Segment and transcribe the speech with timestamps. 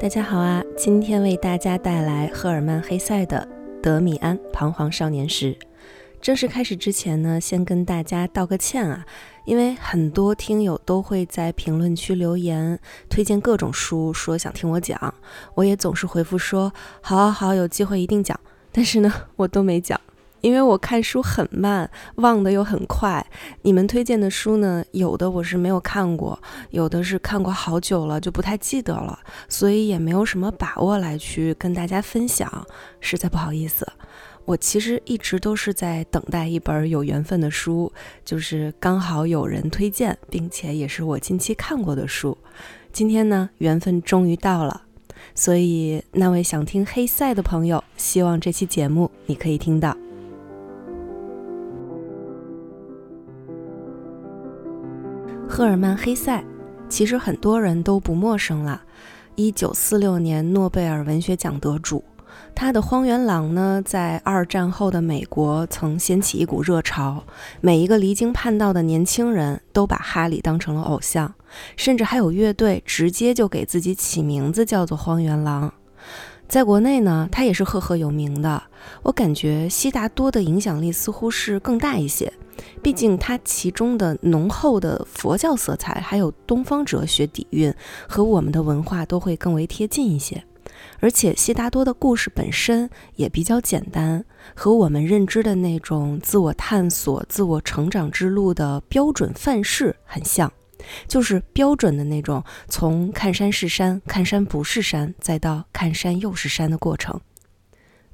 [0.00, 0.62] 大家好啊！
[0.76, 3.48] 今天为大家带来赫尔曼·黑塞的
[3.82, 5.52] 《德米安：彷徨少年时》。
[6.20, 9.04] 正式开始之前呢，先跟大家道个歉啊，
[9.44, 12.78] 因为很多听友都会在评论区留言
[13.10, 15.12] 推荐各种书，说想听我讲，
[15.56, 18.38] 我也总是回复说好，好，好，有机会一定讲。
[18.70, 20.00] 但是呢，我都没讲。
[20.40, 23.24] 因为我看书很慢，忘得又很快。
[23.62, 26.40] 你们推荐的书呢，有的我是没有看过，
[26.70, 32.66] 有的是看过好久了就不太记得了，所以也没有什么把握来去跟大家分享，
[33.00, 33.86] 实在不好意思。
[34.44, 37.92] 我其实一直都是在等待一本有缘分的书，
[38.24, 42.38] 就是刚好有人推荐，并且也是我近期看过的书。
[42.90, 44.84] 今天呢，缘分终于到了，
[45.34, 49.94] 所以那位想听黑塞的朋友，希望这期节目你可以听到。
[55.50, 56.44] 赫尔曼·黑塞，
[56.90, 58.82] 其实很多人都不陌生了。
[59.34, 62.04] 一九四六年诺贝尔文学奖得主，
[62.54, 67.24] 他的《荒原狼》呢，在二战后的美国曾掀起一股热潮，
[67.62, 71.34] 每一个离经叛道的年轻人都把哈里当成了偶像，
[71.76, 75.68] 甚至还有乐队直接就给自己起名字叫做《荒原狼》。
[76.46, 78.62] 在国内呢，他也是赫赫有名的。
[79.02, 82.32] 我感觉悉达多的影响力似乎是更大一些。
[82.82, 87.72] 毕竟，它其中的浓厚的佛教色彩，还有东方哲学底蕴，
[88.08, 90.44] 和我们的文化都会更为贴近一些。
[91.00, 100.52] 而且，悉达多的故事本身也比较简单，和我们认知的那种自我探索、自我成长之路的标准范式很像，
[101.08, 107.20] 就是标准的那种从看山是山、看山不是山，再到看山又是山的过程。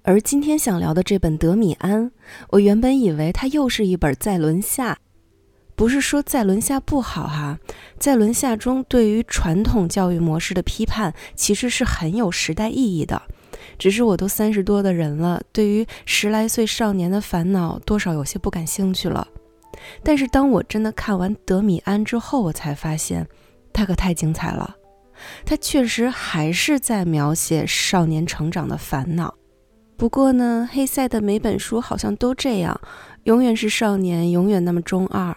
[0.07, 2.05] 而今天想聊的这本《德米安》，
[2.51, 4.99] 我原本以为它又是一本在轮下，
[5.75, 7.59] 不是说在轮下不好哈，
[7.99, 13.23] 在轮下中对于传统教育模式的批判，其实是很有时代意义的。
[13.79, 19.27] 只是我都三十多的人了，对于十来岁少年的烦恼，多少有些不感兴趣了。
[20.03, 23.27] 但是当我真的看完《德米安》之后，我才发现，
[23.73, 24.77] 它可太精彩了。
[25.47, 29.35] 它确实还是在描写少年成长的烦恼。
[30.05, 32.79] 不过呢，黑塞的每本书好像都这样，
[33.23, 35.35] 永远是少年，永远那么中二。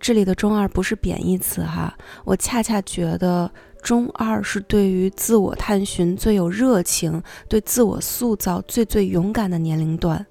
[0.00, 3.48] 这里的中二不是贬义词哈，我恰恰觉得
[3.80, 10.26] 中二是对于自我探寻最有热情，对自我塑造最最勇敢的年龄段。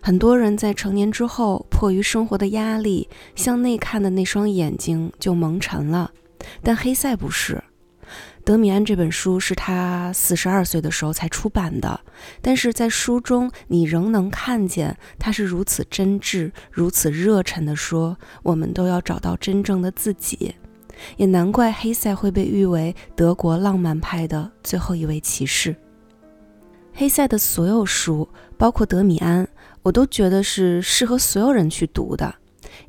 [0.00, 6.12] 很多人在成年之后，迫于生活的压力，向内看的那双眼睛就蒙尘了，
[6.62, 7.60] 但黑塞不是。
[8.44, 11.98] 德米安这本书是他四十二岁的时候才出版的，
[12.42, 20.54] 但是在书中你仍能看见他是如此真挚、如此热忱地说：“我们都要找到真正的自己。”
[21.16, 25.74] 也难怪黑塞会被誉为德国浪漫派的最后一位骑士。
[26.92, 28.28] 黑塞的所有书，
[28.58, 29.48] 包括德米安，
[29.82, 32.34] 我都觉得是适合所有人去读的，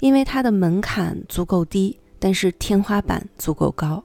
[0.01, 4.03] 因为它的门槛足够低，但是天花板足够高。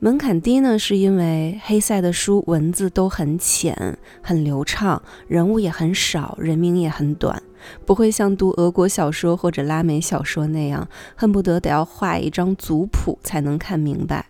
[0.00, 7.42] 门槛低呢，是因为黑塞的书文字都很浅、很流畅，人物也很少，人名也很短，
[7.84, 14.26] 不会像读俄国小说或者拉美小说那样，恨不得得要画一张族谱才能看明白。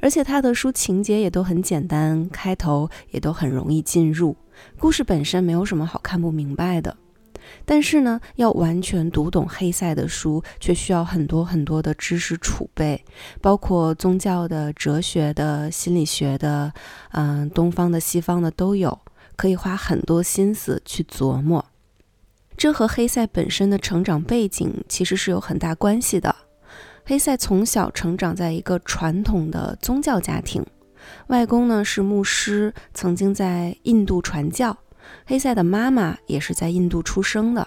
[0.00, 4.36] 而且他的书情节也都很简单，开头也都很容易进入，
[4.78, 6.96] 故事本身没有什么好看不明白的。
[7.64, 13.04] 但是呢，要完全读懂黑塞的书，却需要很多很多的知识储备，
[13.40, 16.72] 包括宗教的、哲学的、心理学的，
[17.12, 18.98] 嗯，东方的、西方的都有，
[19.36, 21.64] 可以花很多心思去琢磨。
[22.56, 26.34] 这和黑塞本身的成长背景其实是有很大关系的。
[27.04, 30.64] 黑塞从小成长在一个传统的宗教家庭，
[31.28, 34.76] 外公呢是牧师，曾经在印度传教。
[35.24, 37.66] 黑塞的妈妈也是在印度出生的。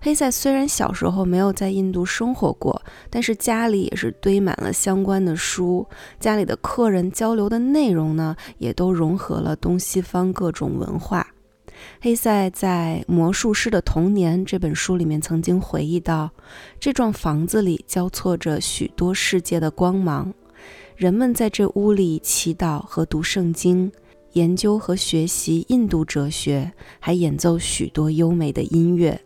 [0.00, 5.86] 黑塞虽然小时候没有在印度生活过，但是家里也是堆满了相关的书。
[6.20, 11.26] 家里的客人交流的内容呢，也都融合了东西方各种文化。
[12.00, 16.30] 黑塞在《魔术师的童年》这本书里面曾经回忆到，
[16.78, 20.32] 这幢房子里交错着许多世界的光芒，
[20.96, 23.90] 人们在这屋里祈祷和读圣经。
[24.34, 29.20] 研究和学习印度哲学，还演奏许多优美的音乐。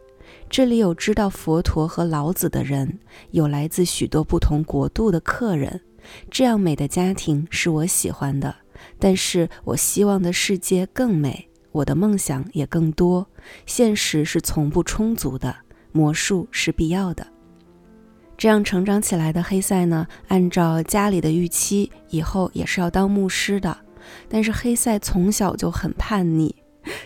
[0.50, 2.98] 这里有知道佛陀和老子的人，
[3.30, 5.80] 有来自许多不同国度的客人。
[6.30, 8.54] 这样美的家庭是我喜欢的，
[8.98, 13.26] 但是我希望的世界更美，我的梦想也更多。
[13.64, 15.54] 现实是从不充足的，
[15.92, 17.26] 魔术是必要的。
[18.36, 23.76] 这样成长起来的黑塞呢，按照家里的预期，以后也是要当牧师的。
[24.28, 26.54] 但是黑塞从小就很叛逆，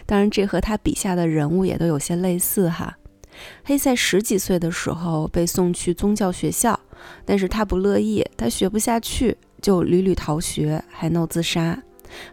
[0.06, 2.96] 当然这和他笔下的人物也都有些类似哈。
[3.64, 6.78] 黑塞十几岁的时候被送去宗教学校，
[7.24, 11.82] 但是他不乐意，他学不下去，就屡屡逃学，还闹自杀。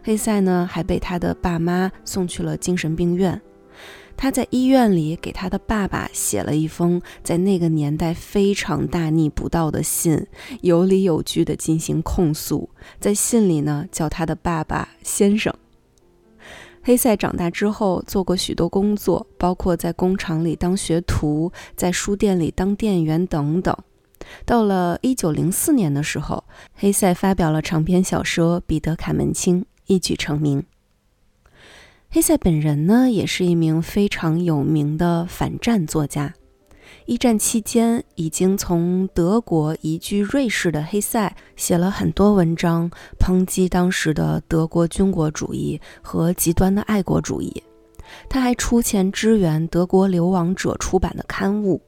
[0.02, 3.40] 黑塞呢，还被他的爸妈送去了精神病院。
[4.22, 10.26] 他在医院里给他的爸爸写了一封在那个年代非常大逆不道的信，
[10.60, 12.68] 有理有据地进行控诉。
[12.98, 15.54] 在信里呢，叫他的爸爸先生。
[16.82, 23.74] 黑塞长大之后做过许多工作，包括在工厂里当学徒，在书店里当店员等等。
[24.44, 26.44] 到了1904年的时候，
[26.74, 30.62] 黑塞发表了长篇小说《彼得·卡门青》，一举成名。
[32.12, 36.34] 黑塞本人呢，也是一名非常有名的反战作家。
[37.06, 42.90] 一战期间，已经从德国移居瑞士的黑塞，写了很多文章，
[43.20, 47.62] 抨击当时的德国军国主义和极端的爱国主义。
[48.28, 51.80] 他还出钱支援德国流亡者出版的刊物。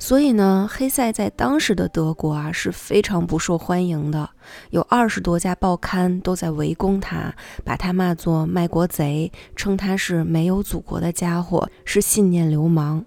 [0.00, 4.30] 所以呢，黑塞在当时的德国啊是非常不受欢迎的，
[4.70, 7.34] 有二十多家报刊都在围攻他，
[7.64, 13.04] 把他骂作卖国贼，称他是没有祖国的家伙，是信念流氓。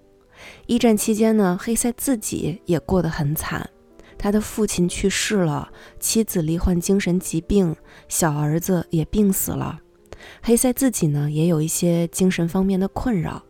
[0.68, 3.70] 一战期间呢，黑塞自己也过得很惨，
[4.18, 7.74] 他的父亲去世了，妻子罹患精神疾病，
[8.10, 9.80] 小儿子也病死了，
[10.42, 13.42] 黑塞自己呢也有一些精神方面的困扰。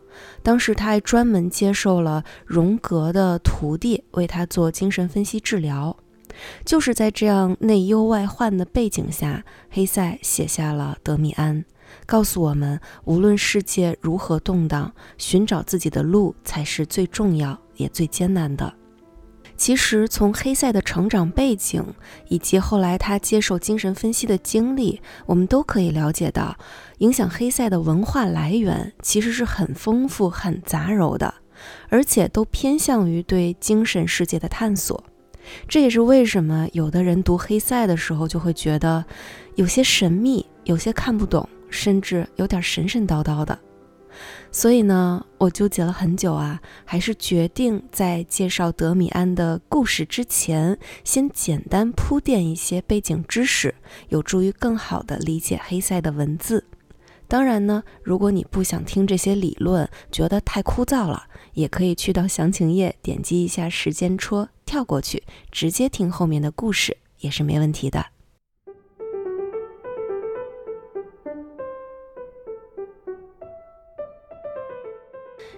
[0.42, 5.96] 当时他还专门接受了荣格的徒弟为他做精神分析治疗，
[6.64, 11.62] 就是在这样内忧外患的背景下，黑塞写下了《德米安》，
[12.06, 18.81] 告诉我们，无论世界如何动荡，寻找自己的路才是最重要也最艰难的。
[19.56, 21.84] 其实，从黑塞的成长背景
[22.28, 26.56] 以及后来他接受精神分析的经历，我们都可以了解到，
[26.98, 31.32] 影响黑塞的文化来源其实是很丰富、很杂糅的，
[31.88, 35.04] 而且都偏向于对精神世界的探索。
[35.68, 39.04] 这也是为什么有的人读黑塞的时候就会觉得
[39.56, 43.56] 有些神秘、有些看不懂，甚至有点神神叨叨的。
[44.54, 53.74] 所以呢，我纠结了很久啊，还是决定在介绍德米安的故事之前，先简单铺垫一些背景知识，
[54.10, 56.66] 有助于更好的理解黑塞的文字。
[57.26, 68.04] 当然呢，如果你不想听这些理论，觉得太枯燥了，也可以去到详情页点击一下时间戳，跳过去，直接听后面的故事也是没问题的。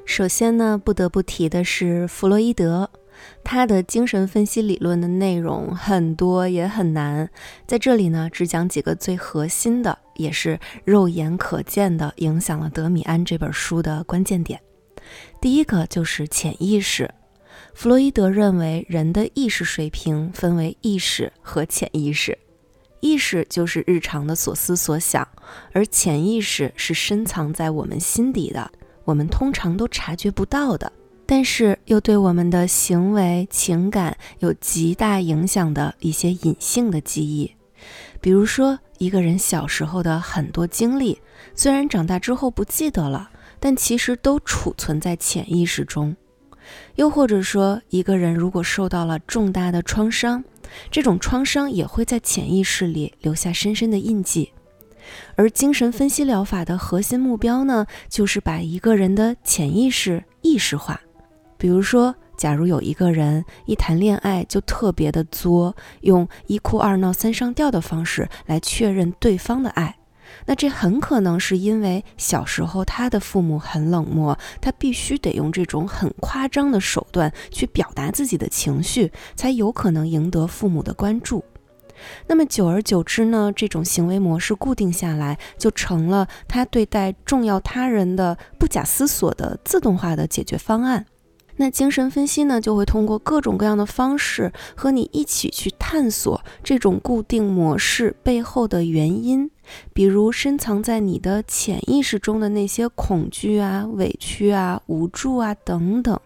[0.06, 2.91] 首先呢，不得不提的是弗洛伊德，
[3.43, 7.29] 他的精神分析理论的内容很多也很难，
[7.67, 14.61] 在这里呢，只讲几个最核心的，也是肉眼可见的，影响了《德米安》这本书的关键点。
[15.41, 17.11] 第一个就是潜意识。
[17.73, 22.39] 弗洛伊德认为，人的意识水平分为意识和潜意识，
[23.01, 25.27] 意识就是日常的所思所想，
[25.73, 28.71] 而潜意识是深藏在我们心底的。
[29.05, 30.93] 我们通常都察觉不到的，
[31.27, 37.51] 但是又对我们的行为、情感有极大影响的一些隐性的记忆，
[38.20, 41.20] 比如说一个人小时候的很多经历，
[41.55, 43.31] 虽然长大之后不记得了，
[43.61, 46.15] 但其实都储存在潜意识中；
[46.96, 50.43] 又或者说，一个人如果受到了重大的创伤，
[50.91, 54.51] 这种创伤也会在潜意识里留下深深的印记。
[55.37, 61.01] 而精神分析疗法的核心目标呢，就是把一个人的潜意识意识化。
[61.56, 69.96] 比如说，假如有一个人一谈恋爱就特别的作，用一哭二闹三上吊的方式来确认对方的爱，
[70.46, 81.43] 那这很可能是因为小时候他的父母很冷漠，他必须得用这种很夸张的手段去表达自己的情绪，才有可能赢得父母的关注。
[82.27, 91.06] 那么久而久之呢，这种行为模式固定下来，就成了他对待重要他人的不假思索的自动化的解决方案。
[91.56, 99.49] 那精神分析呢，就会通过各种各样的方式和你一起去探索这种固定模式背后的原因，
[99.93, 106.19] 比如深藏在你的潜意识中的那些恐惧啊、委屈啊、无助啊等等，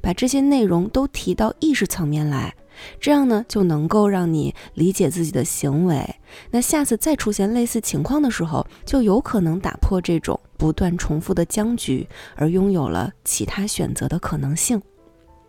[0.00, 2.54] 把这些内容都提到意识层面来。
[3.00, 6.16] 这样呢，就能够让你理解自己的行为。
[6.50, 14.80] 那下次再出现类似情况的时候，就有可能打破这种不断重复的僵局，而拥有了其他选择的可能性。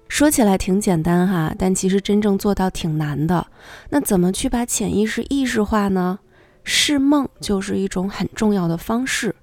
[0.09, 3.45] 说起来挺简单哈，但其实真正做到挺难的。
[3.89, 6.19] 那怎么去把潜意识意识化呢？
[6.63, 9.35] 释梦就是一种很重要的方式。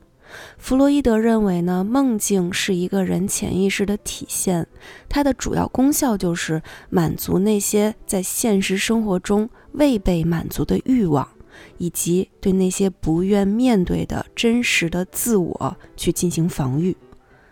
[0.59, 4.67] 弗洛伊德认为呢，梦境是一个人潜意识的体现，
[5.09, 11.29] 它的主要功效就是满足那些在现实生活中未被满足的欲望，
[11.79, 16.97] 以及对那些不愿面对的真实的自我去进行防御。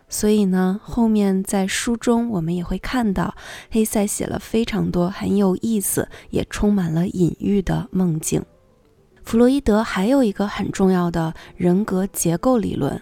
[0.09, 3.35] 所以呢，后面在书中我们也会看到，
[3.71, 8.45] 黑塞写了非常多很有意思，也充满了隐喻的梦境。
[9.25, 13.01] 弗洛伊德还有一个很重要的人格结构理论，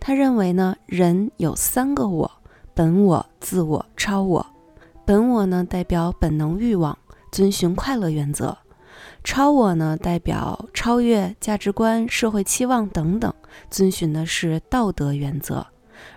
[0.00, 2.30] 他认为呢，人有三个我：
[2.74, 4.44] 本我、自我、超我。
[5.04, 6.96] 本我呢，代表本能欲望，
[7.30, 8.56] 遵循快乐原则；
[9.22, 13.32] 超我呢，代表超越价值观、社会期望等等，
[13.70, 15.66] 遵循的是道德原则。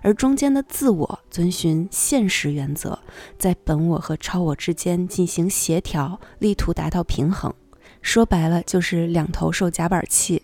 [0.02, 2.98] 而中间的自我遵循现实原则，
[3.38, 7.54] 在本我和超我之间进行协调，力图达到平衡。
[8.06, 10.44] 说白了就是两头受夹板气。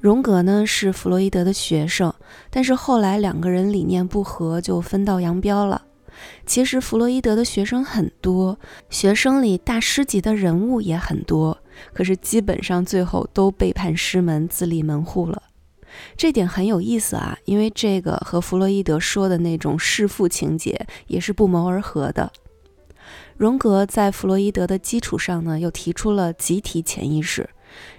[0.00, 2.14] 荣格呢是弗洛伊德的学生，
[2.48, 5.82] 但是后来两个人理念不合，就分道扬镳了。
[6.46, 11.58] 其实弗洛伊德的学生很多，学生里大师级的人物也很多，
[11.92, 15.42] 可是基本上最后都背叛师门，自立门户了。
[16.16, 22.32] 这点很有意思啊，因为这个和弗洛伊德说的那种弑父情节也是不谋而合的。
[23.38, 27.48] 荣格在弗洛伊德的基础上呢，又提出了集体潜意识，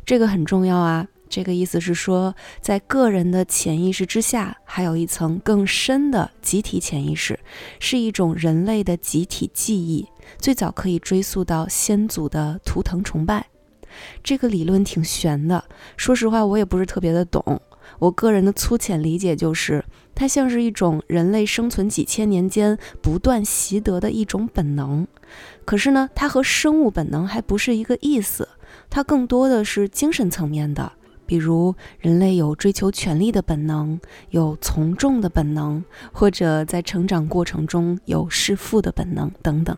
[0.06, 1.08] 这个很重要啊。
[1.30, 7.40] 这个意思是说，在个人的潜意识之下，还有一层更深的集体潜意识，
[7.80, 10.06] 是一种人类的集体记忆，
[10.40, 13.46] 最早可以追溯到先祖的图腾崇拜。
[14.22, 15.64] 这个理论挺玄的，
[15.96, 17.62] 说实话，我也不是特别的懂。
[17.98, 19.84] 我个人的粗浅理解就是，
[20.20, 25.08] 它像是一种人类生存几千年间不断习得的一种本能。
[25.64, 28.50] 可是呢，它和生物本能还不是一个意思，
[28.90, 30.92] 它更多的是精神层面的。
[31.26, 33.98] 比如，人类有追求权力的本能，
[34.32, 39.78] 有从众的本能，或者在成长过程中有弑父的本能等等。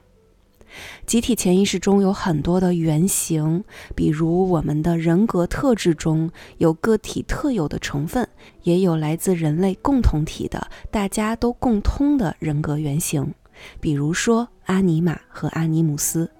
[1.05, 3.63] 集体潜意识中有很多的原型，
[3.95, 8.27] 比如我们的人格特质中有个体特有的成分，
[8.63, 13.33] 也有来自人类共同体的、大家都共通的人格原型。
[13.79, 16.31] 比如说阿尼玛和阿尼姆斯。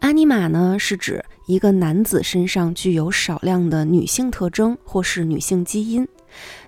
[0.00, 6.06] 阿尼玛呢，是指一个男子身上具有少量的女性特征或是女性基因，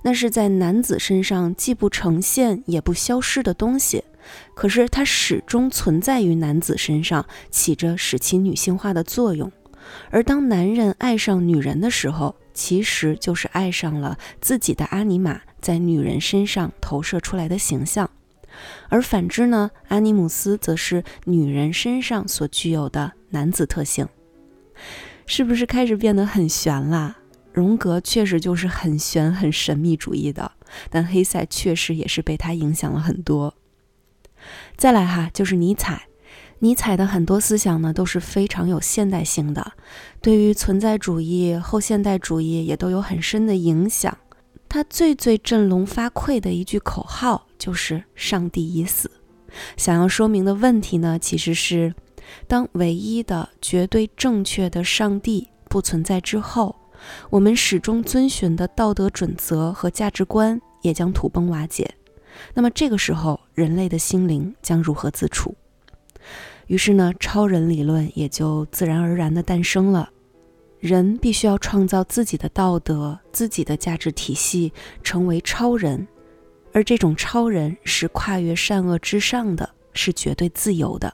[0.02, 4.02] 那是在男子身上既不呈现也不消失的东西。
[4.54, 9.50] 可是它始终存在于男子身上，起着使其女性化的作用。
[10.10, 18.10] 而当男人爱上女人的时候，其实就是爱上了自己的阿尼玛在女人身上投射出来的形象。
[18.88, 24.06] 而反之呢，阿尼姆斯则是女人身上所具有的男子特性。
[25.26, 27.16] 是不是开始变得很玄啦？
[27.52, 30.52] 荣格确实就是很玄、很神秘主义的，
[30.88, 33.54] 但黑塞确实也是被他影响了很多。
[34.80, 36.04] 再来哈，就是尼采。
[36.60, 39.72] 尼采的很多思想呢都是非常有现代性的，
[40.22, 44.16] 对于存在主义、后现代主义也都有很深的影响。
[44.70, 49.10] 他最最振聋发聩的一句口号就是“上帝已死”。
[49.76, 51.94] 想要说明的问题呢，其实是
[52.48, 56.74] 当唯一的、绝对正确的上帝不存在之后，
[57.28, 61.96] 我们始终遵循的道德准则和价值观也将土崩瓦解。
[62.54, 65.54] 那么这个时候，人类的心灵将如何自处？
[66.66, 70.10] 于是呢，超人理论也就自然而然地诞生了。
[70.78, 76.06] 人必须要创造自己的道德、自己的价值体系，成为超人。
[76.72, 81.12] 而这种超人是跨越善恶之上的，是绝对自由的。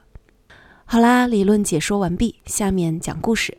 [0.84, 3.56] 好啦，理论解说完毕，下面讲故事。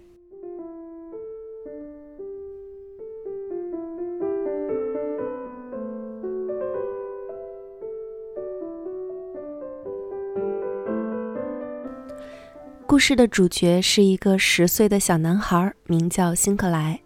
[12.88, 17.02] 故事的主角是一个十岁的小男孩，名叫辛克莱。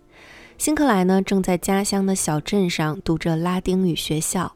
[0.55, 4.55] 辛克莱呢，正在家乡的小镇上读着拉丁语学校。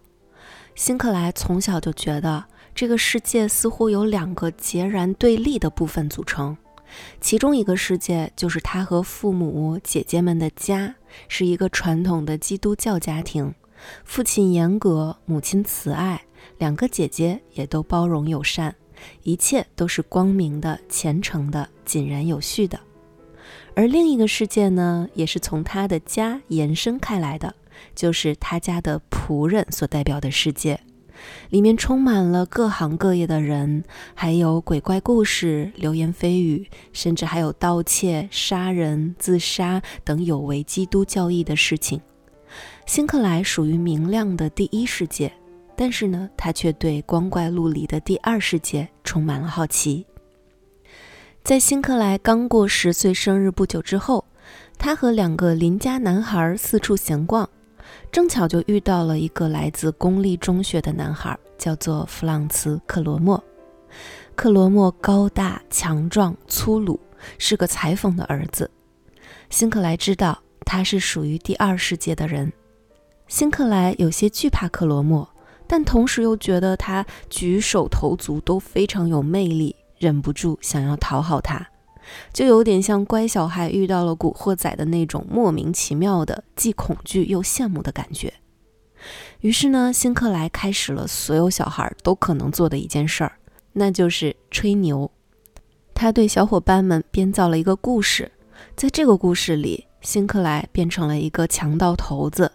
[0.76, 6.56] 辛克莱从小就觉得，这个世界似乎由两个截然对立的部分组成。
[7.20, 10.94] 其中一个世界就是他和父母、姐姐们的家，
[11.28, 13.52] 是一个传统的基督教家庭，
[14.04, 16.22] 父亲严格，母亲慈爱，
[16.60, 18.76] 两个姐姐也都包容友善。
[19.24, 22.80] 一切都是光明的、虔诚的、井然有序的。
[23.76, 27.54] 而另一个世界呢，也是从他的家延伸开来的，
[27.94, 30.80] 就是他家的仆人所代表的世界。
[31.50, 33.84] 里面充满了各行各业的人，
[34.14, 42.00] 还有鬼怪故事、流言蜚语，甚至还有盗窃、杀人、自杀等有违基督教义的事情。
[42.86, 45.32] 辛克莱属于明亮的第一世界，
[45.76, 50.06] 但是呢，他却对光怪陆离的第二世界充满了好奇。
[51.44, 54.26] 在辛克莱刚过十岁生日不久之后，
[54.78, 57.48] 他和两个邻家男孩四处闲逛。
[58.12, 63.42] 正巧就遇到了一个来自公立中学的男孩，叫做弗朗茨·克罗莫。
[64.36, 67.00] 克罗莫高大强壮、粗鲁，
[67.38, 68.70] 是个裁缝的儿子。
[69.50, 72.52] 辛克莱知道他是属于第二世界的人。
[73.28, 75.30] 辛克莱有些惧怕克罗莫，
[75.68, 81.68] 但同时又觉得他举手投足都非常有魅力，忍不住想要讨好他。
[82.32, 88.32] 就有点像乖小孩遇到了古惑仔的那种莫名其妙的既恐惧又羡慕的感觉。
[89.42, 93.34] 于是呢，辛克莱开始了所有小孩都可能做的一件事儿，
[93.74, 95.10] 那就是吹牛。
[95.96, 98.32] 他对小伙伴们编造了一个故事，
[98.76, 102.52] 在这个故事里，辛克莱变成了一个强盗头子，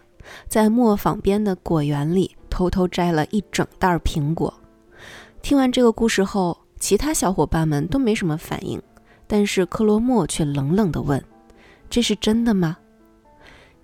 [0.47, 4.53] 在磨坊边的果园里偷偷摘了一整袋苹果。
[5.41, 8.79] 听完这个故事后，其他小伙伴们都没什么反应。
[9.25, 11.23] 但是克罗莫却冷冷地问
[11.89, 12.77] ：“这是真的吗？”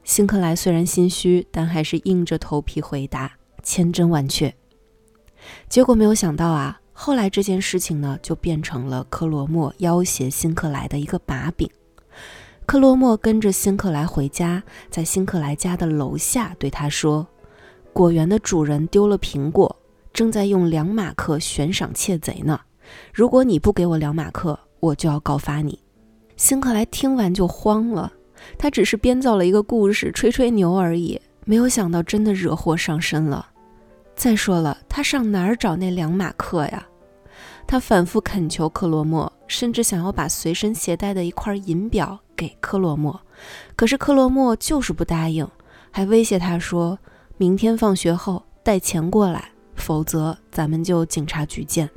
[0.04, 3.32] 辛克莱虽然心虚，但还是硬着头皮回答
[3.64, 4.54] ：“千真万确。”
[5.70, 11.70] 结果没有想到啊，后来这件事情呢，就变成了克罗莫要挟辛克莱的一个把柄。
[12.66, 17.26] 克罗莫跟着辛克莱回家，在辛克莱家的楼下对他说
[17.98, 19.76] ：“果园的主人丢了苹果，
[20.14, 22.62] 正在用两马克悬赏窃贼呢。
[23.12, 25.80] 如果你不给我两马克，”我就要告发你，
[26.36, 28.14] 辛克莱听完就慌了。
[28.56, 33.48] 他只是编造了一个故事，吹吹牛而已，没有想到真的惹祸上身了。
[34.16, 36.86] 再说了，他上哪儿找那两马克呀？
[37.66, 43.20] 他反复恳求克罗莫，甚至想要把随身携带的一块银表给克罗莫，
[43.76, 45.50] 可是克罗莫就是不答应，
[45.90, 47.00] 还威胁他说
[47.38, 51.90] ：“明天放学后带钱过来，否则咱们就警察局见。”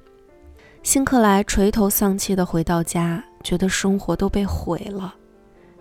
[0.83, 5.15] 辛克莱垂头丧气地回到家，觉得生活都被毁了。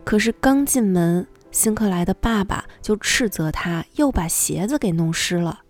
[0.04, 5.62] 可是刚进门，辛克莱的爸爸就斥责他又把鞋子给弄湿了。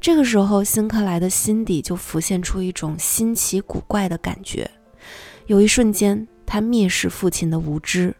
[0.00, 4.70] 这个时候，辛克莱的心底就浮现出一种新奇古怪的感觉。
[5.46, 8.14] 有一瞬间，他蔑视父亲的无知，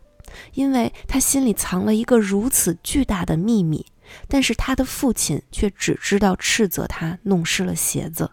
[0.54, 3.86] 因为他心里藏了一个如此巨大的秘密，
[4.28, 8.30] 但是他的父亲却只知道斥责他弄湿了鞋子。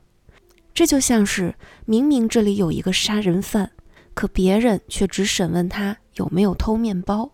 [0.73, 1.55] 这就像是
[1.85, 3.71] 明明这里有一个杀人犯，
[4.13, 7.31] 可别人却只审问他有没有偷面包。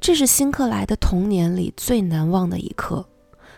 [0.00, 3.08] 这是辛克莱的童年里最难忘的一刻。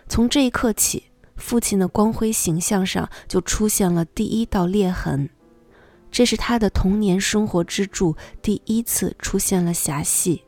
[0.08, 1.04] 从这一刻起，
[1.37, 5.30] 父亲的光辉形象上就出现了第一道裂痕。
[6.10, 10.43] 这是他的童年生活支柱第一次出现了狭隙，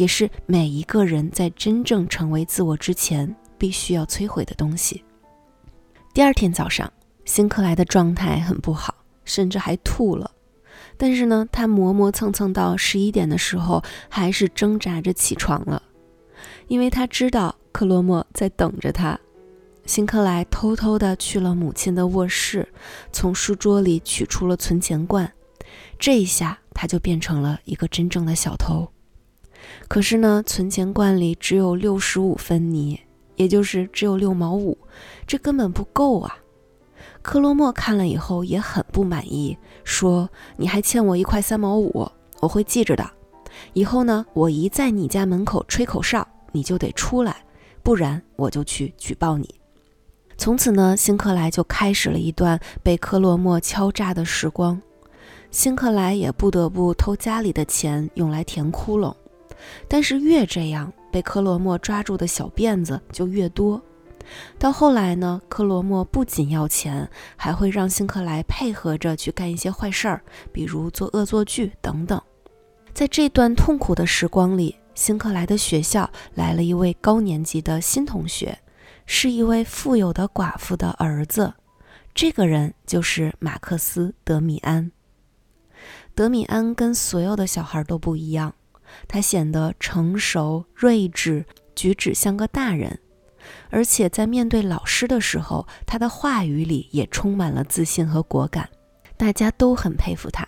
[0.00, 5.04] 也是每一个人在真正成为自我之前必须要摧毁的东西。
[6.14, 6.90] 第二天早上。
[7.26, 8.92] 辛克莱的状态很不好，
[9.24, 10.28] 甚至还吐了。
[10.96, 15.80] 但是呢，他磨磨蹭蹭到十一点的时候，还是挣扎着起床了，
[16.66, 19.16] 因为他知道克罗莫在等着他。
[19.84, 22.66] 辛克莱偷偷地去了母亲的卧室，
[23.12, 25.30] 从书桌里取出了存钱罐。
[25.98, 28.90] 这一下，他就变成了一个真正的小偷。
[29.88, 33.00] 可是呢，存钱罐里只有六十五分尼，
[33.36, 34.76] 也就是只有六毛五，
[35.26, 36.36] 这根本不够啊！
[37.22, 43.10] 克罗莫看了以后也很不满意，说：“你还欠我一块三毛五，我会记着的。
[43.72, 47.44] 以后呢，我一在你家门口吹口哨，你就得出来，
[47.82, 49.54] 不然我就去举报你。”
[50.38, 54.80] 从此呢，辛克莱就开始了一段被克罗莫敲诈的时光。
[55.50, 59.14] 辛克莱也不得不偷家里的钱用来填窟窿，
[59.88, 63.80] 但是越这样，被克罗莫抓住的小辫子就越多。
[64.58, 72.20] 到后来呢，克罗莫不仅要钱，还会让辛克莱配合着去干一些坏事儿，比如做恶作剧等等。
[72.92, 78.58] 在这段痛苦的时光里，辛克莱的学校来了一位高年级的新同学，
[79.06, 81.54] 是一位富有的寡妇的儿子。
[82.14, 84.92] 这个人就是马克思·德米安。
[86.14, 88.54] 德米安跟所有的小孩都不一样，
[89.08, 92.98] 他显得成熟睿智，举止像个大人。
[93.70, 98.68] 而且在面对老师的时候，他的话语里也充满了自信和果敢，
[99.16, 100.46] 大家都很佩服他。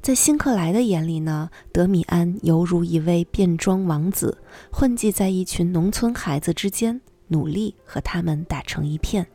[0.00, 4.38] 在辛克莱的眼里呢，德米安犹如一位变装王子，
[4.72, 9.26] 混迹在一群农村孩子之间，努力和他们打成一片。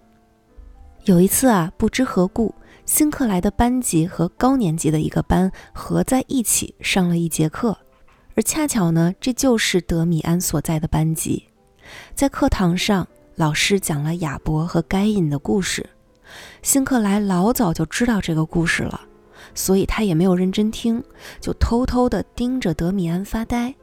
[1.06, 2.54] 有一次啊，不知何故，
[2.86, 7.78] 辛克莱的班级和高年级的一个班合在一起上了一节课，
[8.40, 11.46] 而恰巧呢，这就是德米安所在的班级。
[12.16, 15.86] 在课堂上，老师讲了亚伯和该隐的故事。
[16.62, 19.02] 辛克莱老早就知道这个故事了，
[19.54, 21.04] 所以他也没有认真听，
[21.42, 23.76] 就偷偷地盯着德米安发呆，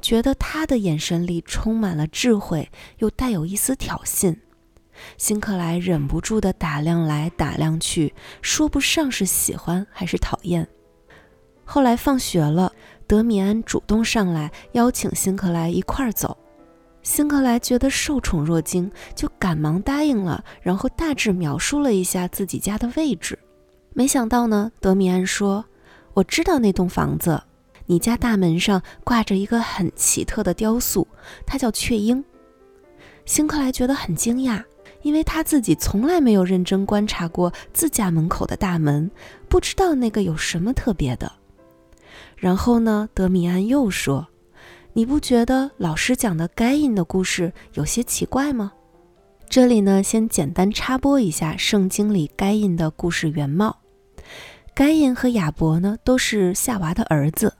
[0.00, 4.34] 觉得他的眼神里充满了智慧，又带有一丝挑衅。
[5.18, 10.66] 辛克莱忍不住地打量来打量去，说不上是喜欢还是讨厌。
[11.66, 12.72] 后来放学了，
[13.10, 16.38] 德米安主动上来邀请辛克莱一块儿走。
[17.02, 23.36] 辛克莱觉得受宠若惊，就赶忙答应了，然后大致描述了一下自己家的位置。
[23.94, 25.64] 没想到呢，德米安说
[26.14, 27.42] ：“我知道那栋房子，
[27.86, 31.04] 你家大门上挂着一个很奇特的雕塑，
[31.44, 32.24] 它叫雀鹰。”
[33.26, 34.62] 辛克莱觉得很惊讶，
[35.02, 39.10] 因为他自己从来没有认真观察过自家门口的大门，
[39.48, 41.39] 不知道那个有什么特别的。
[42.40, 44.26] 然后呢，德米安又说。
[44.94, 48.72] 你不觉得老师讲的该隐的故事有些奇怪吗？
[49.48, 53.78] 这里呢，先简单插播一下圣经里该隐的故事原貌。
[54.74, 57.54] 该隐和亚伯呢，都是夏娃的儿子。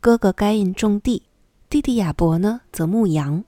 [0.00, 1.22] 哥哥该隐种地，
[1.68, 3.44] 弟弟亚伯呢则牧羊。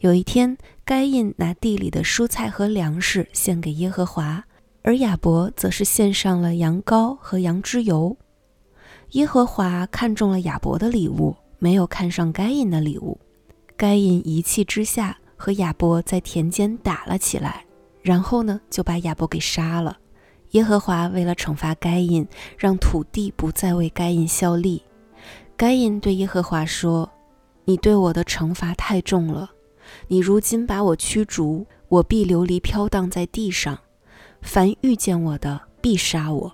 [0.00, 4.44] 有一天，该隐拿地里的蔬菜和粮食献给耶和华，
[4.82, 8.16] 而亚伯则是献上了羊羔和羊脂油。
[9.12, 11.34] 耶和华看中了亚伯的礼物。
[11.58, 13.16] 没有看上该隐的礼物，
[13.76, 17.64] 该隐一气之下和亚伯在田间打了起来，
[18.02, 19.96] 然后呢就把亚伯给杀了。
[20.50, 22.26] 耶和华为了惩罚该隐，
[22.58, 24.82] 让土地不再为该隐效力。
[25.56, 27.08] 该隐对耶和华说
[27.64, 29.48] ：“你对我的惩罚太重了，
[30.08, 33.78] 你如今把我驱逐，我必流离飘荡在地上，
[34.40, 36.52] 凡遇见我的必杀我。”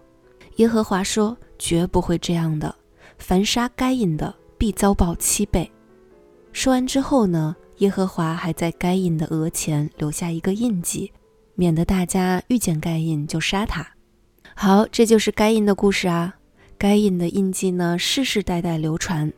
[0.58, 2.72] 耶和华说：“绝不会这样的，
[3.18, 5.70] 凡杀该隐的。”必遭报七倍。
[6.52, 11.12] 说完之后呢，耶和华还在该隐的额前留下一个印记，
[11.54, 13.86] 免得大家遇见该隐就杀他。
[14.56, 16.34] 好，这就是该隐的故事啊。
[16.76, 19.32] 该隐的印记呢，世世代代流传，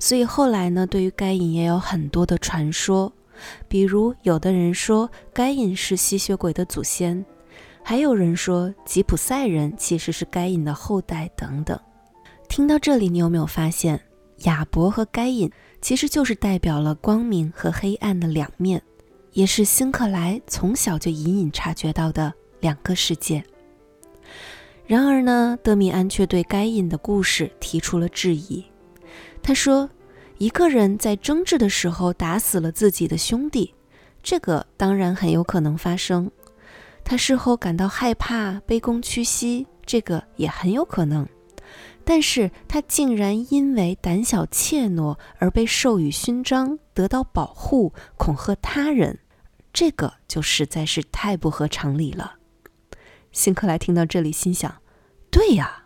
[0.00, 3.12] 所以后来呢，对于该隐也有很多的传说。
[3.68, 7.24] 比如，有的人说该隐是吸血鬼的祖先，
[7.86, 11.78] 还有人说吉普赛人其实是该隐的后代等等。
[12.48, 14.00] 听到这里，你有没有发现？
[14.38, 15.50] 亚伯和该隐
[15.82, 18.82] 其实就是代表了光明和黑暗的两面，
[19.32, 23.44] 也是辛克莱从小就隐隐察觉到的两个世界。
[24.86, 28.64] 然而呢，德米安却对该隐的故事提出了质疑。
[29.42, 29.90] 他说
[30.38, 33.74] ：“一个人在争执的时候打死了自己的兄弟，
[34.22, 36.30] 这个当然很有可能发生。
[37.04, 41.28] 他事后感到害怕、卑躬屈膝，这个也很有可能。”
[42.06, 49.18] 但是他竟然因为胆小怯懦而被授予勋章，得到保护，恐吓他人，
[49.72, 52.34] 这个就实在是太不合常理了。
[53.32, 54.82] 辛克莱听到这里，心想：
[55.30, 55.84] 对呀。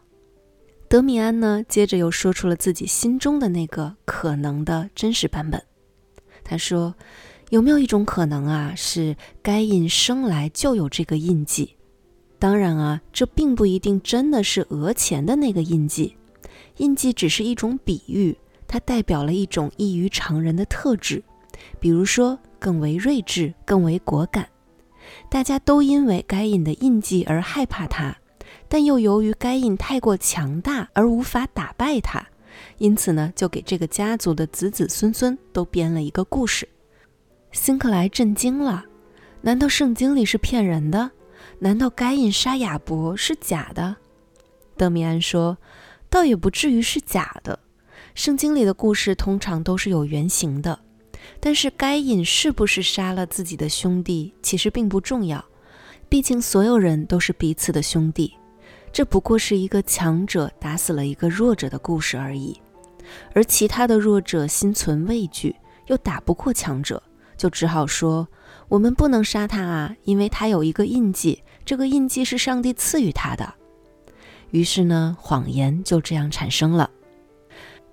[0.88, 5.62] 德米安呢，接着又说出了自己心中的那个可能的真实版本。
[6.42, 6.94] 他说
[7.50, 11.74] ：“有没有一种可能啊，是该隐生来就有这个印记？”
[12.38, 16.16] 当然啊，这并不一定真的是额前的那个印记，
[16.76, 18.36] 印记只是一种比喻，
[18.68, 21.22] 它代表了一种异于常人的特质，
[21.80, 24.48] 比如说更为睿智、更为果敢。
[25.28, 28.16] 大家都因为该隐的印记而害怕他，
[28.68, 32.24] 但又由于该隐太过强大而无法打败他，
[32.76, 36.68] 因此呢，就给这个家族的子子孙孙都编了一个故事。
[37.52, 38.84] 辛克莱震惊了，
[39.40, 41.10] 难道圣经里是骗人的？
[41.58, 43.96] 难道该隐杀亚伯是假的？
[44.76, 45.58] 德米安说
[46.08, 47.58] ：“倒也不至于是假的。
[48.14, 50.78] 圣经里的故事通常都是有原型的。
[51.40, 55.44] 但是该隐是不是杀了自己的兄弟，其实并不重要。
[56.08, 58.32] 毕竟所有人都是彼此的兄弟。
[58.92, 62.58] 这不过是一个强者打死了一个弱者的故事而已。
[63.34, 65.54] 而其他的弱者心存畏惧，
[65.86, 67.02] 又打不过强者，
[67.38, 68.28] 就只好说：
[68.68, 73.52] 我们不能杀他啊，因为他有一个印记。”这个印记是上帝赐予他的，
[74.52, 76.90] 于是呢，谎言就这样产生了。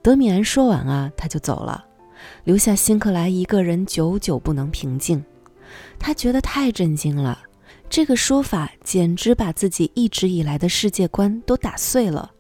[0.02, 1.84] 德米安说完啊，他就走了，
[2.46, 5.22] 留下辛克莱一个人久久不能平静。
[6.00, 7.38] 他觉得太震惊了，
[7.90, 12.32] 这个说法简直把自己一直以来的世界观都打碎了。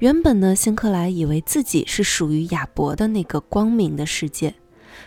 [0.00, 4.54] 原本呢，辛克莱以为自己是属于亚伯的那个光明的世界，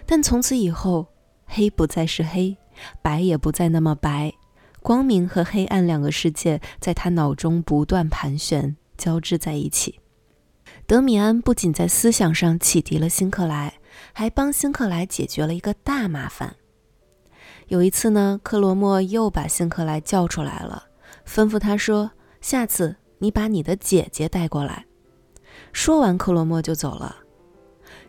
[0.07, 1.07] 但从此以后，
[1.45, 2.57] 黑不再是黑，
[3.03, 4.33] 白也不再那么白。
[4.81, 9.99] 光明和黑暗两个世界在他脑中不断盘旋，交织在一起。
[10.85, 13.73] 德米安不仅在思想上启迪了辛克莱，
[14.13, 16.55] 还帮辛克莱解决了一个大麻烦。
[17.67, 20.85] 有一次呢，克罗莫又把辛克莱叫出来了，
[21.27, 24.85] 吩咐他说：“下次你把你的姐姐带过来。”
[25.73, 27.17] 说完，克罗莫就走了。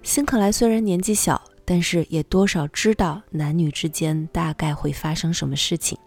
[0.05, 5.99] 辛克莱虽然年纪小，但是也多少知道男女之间大概会发生什么事情。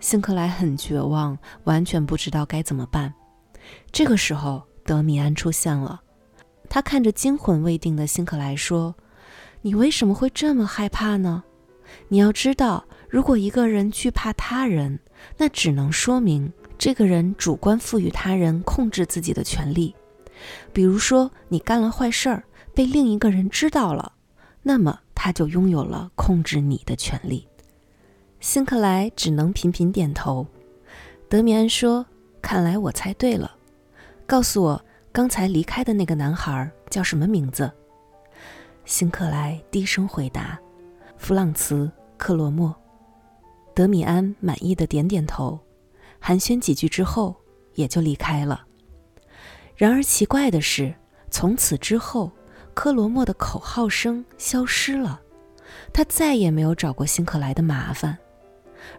[0.00, 3.14] 辛克莱很绝望，完全不知道该怎么办。
[3.92, 6.02] 这个时候，德米安出现了。
[6.68, 8.92] 他看着惊魂未定的辛克莱说
[9.62, 11.44] ：“你为什么会这么害怕呢？”
[12.08, 14.98] 你要知道，如果一个人惧怕他人，
[15.36, 19.94] 那只能说明这个人主观赋予他人控制自己的权利。
[20.72, 22.42] 比如说，你干了坏事儿，
[22.74, 24.12] 被另一个人知道了，
[24.62, 27.46] 那么他就拥有了控制你的权利。
[28.40, 30.46] 辛克莱只能频频点头。
[31.28, 32.04] 德米安说
[32.42, 33.56] ：“看来我猜对了。
[34.26, 37.70] 告诉我，刚才离开的那个男孩叫什么名字？”
[38.84, 40.58] 辛克莱低声回答。
[41.16, 42.74] 弗朗茨·克罗莫，
[43.74, 45.56] 德米安满意的点点头，
[46.18, 47.36] 寒暄几句之后，
[47.74, 48.66] 也就离开了。
[49.76, 50.92] 然而奇怪的是，
[51.30, 52.30] 从此之后，
[52.74, 55.20] 克罗莫的口号声消失了，
[55.92, 58.18] 他再也没有找过辛克莱的麻烦。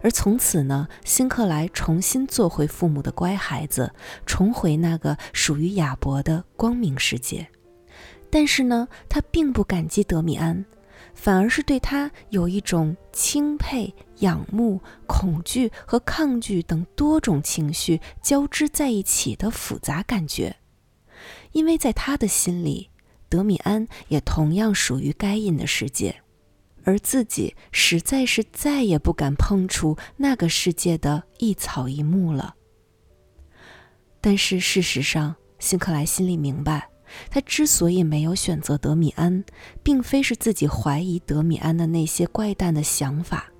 [0.02, 3.92] 而从此呢，辛克莱重新做回父母的乖孩子，
[4.24, 7.46] 重回那个属于亚伯的光明世界。
[8.30, 10.64] 但是呢，他并不感激德米安。
[11.14, 20.56] 反而是对他有一种钦佩、仰慕、恐惧和抗拒等多种情绪交织在一起的复杂感觉，
[21.52, 22.90] 因为在他的心里，
[23.34, 26.14] 德米安也同样属于该隐的世界，
[26.84, 32.54] 而自己实在是再也不敢碰触那个世界的一草一木了。
[34.20, 36.88] 但是事实上，辛克莱心里明白。
[37.28, 39.44] 他之所以没有选择德米安，
[39.82, 43.52] 并非是自己怀疑德米安的那些怪诞的想法，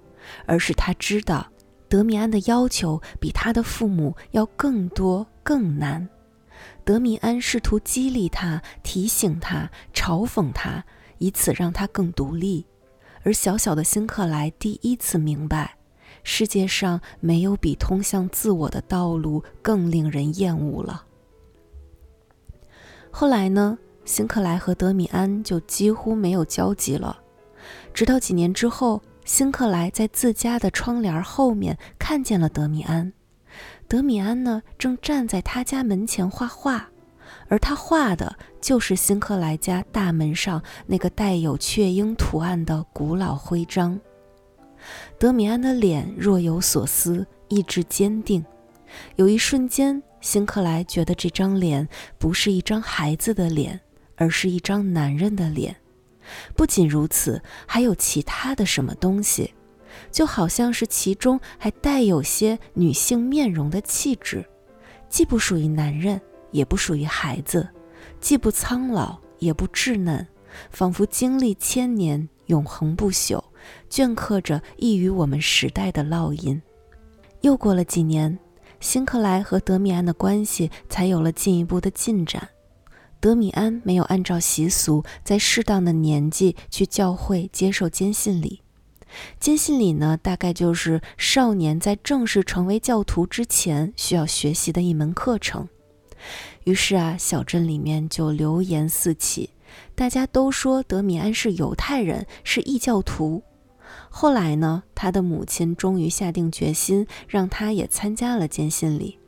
[0.46, 1.44] 而是他知道
[1.88, 6.08] 德米安的要求比他的父母要更多更难。
[6.84, 10.84] 德米安试图激励他、提醒他、嘲讽他，
[11.18, 12.66] 以此让他更独立。
[13.22, 15.78] 而小小的辛克莱第一次明白，
[16.22, 21.06] 世界上没有比通向自我的道路更令人厌恶了。
[23.10, 27.18] 后来呢，辛克莱和德米安就几乎没有交集了。
[27.94, 33.10] 直到几年之后，辛克莱在自家的窗帘后面看见了德米安。
[33.88, 36.88] 德米安呢，正站在他家门前画画，
[37.48, 44.00] 而他画的就是辛克莱家大门上那个带有雀鹰图案的古老徽章。
[45.18, 48.44] 德米安的脸若有所思，意志坚定。
[49.16, 50.02] 有一瞬间。
[50.20, 53.78] 辛克莱觉得这张脸不是一张孩子的脸，
[54.16, 55.76] 而是一张男人的脸。
[56.56, 59.52] 不仅如此，还有其他的什么东西，
[60.14, 64.44] 就好像是其中还带有些女性面容的气质，
[65.08, 66.20] 既不属于男人，
[66.52, 67.68] 也不属于孩子，
[68.20, 70.24] 既不苍老，也不稚嫩，
[70.70, 73.42] 仿佛经历千年，永恒不朽，
[73.90, 76.62] 镌刻着异于我们时代的烙印。
[77.40, 78.38] 又过了几年。
[78.80, 82.46] 辛克莱和德米安的关系才有了进一步的进展。
[83.18, 88.60] 德米安没有按照习俗在适当的年纪去教会接受坚信礼。
[89.38, 95.68] 坚信礼呢，大概就是少年在正式成为教徒之前需要学习的一门课程。
[96.64, 99.50] 于是啊，小镇里面就流言四起，
[99.94, 103.42] 大家都说德米安是犹太人，是异教徒。
[104.08, 109.18] 后来呢，他的母亲终于下定决心，让他也参加了坚信礼。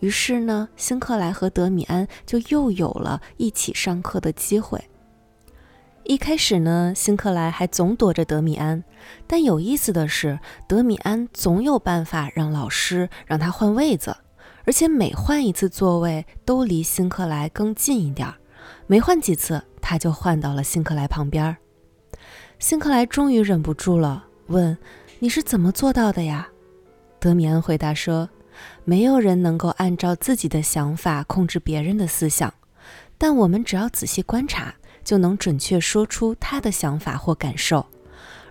[0.00, 4.82] 于是呢，辛克莱和德米安就又有了一起上课的机会。
[6.08, 8.82] 一开始呢，辛克莱还总躲着德米安，
[9.26, 14.16] 但有意思的是，德米安总有办法让老师让他换位子，
[14.64, 18.36] 而且每换一次座位都离辛克莱更近一点儿。
[18.86, 21.54] 没换几次，他就换到了辛克莱旁边。
[22.58, 24.78] 辛克莱终于忍不住了，问
[25.20, 26.48] ：“你是怎么做到的呀？”
[27.20, 28.30] 德米安回答说
[28.86, 32.54] ：“没有人能够按照自己的想法控制别人的思想，
[33.18, 34.74] 但我们只要仔细观察，
[35.08, 37.86] 就能准确说出他的想法或感受。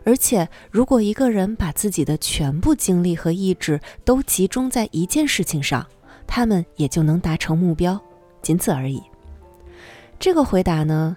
[0.03, 5.85] 而且，如果一个人把自己的全部精力和意志都集中在一件事情上，
[6.25, 8.01] 他们也就能达成目标，
[8.41, 9.03] 仅此而已。”
[10.17, 11.15] 这个回答呢？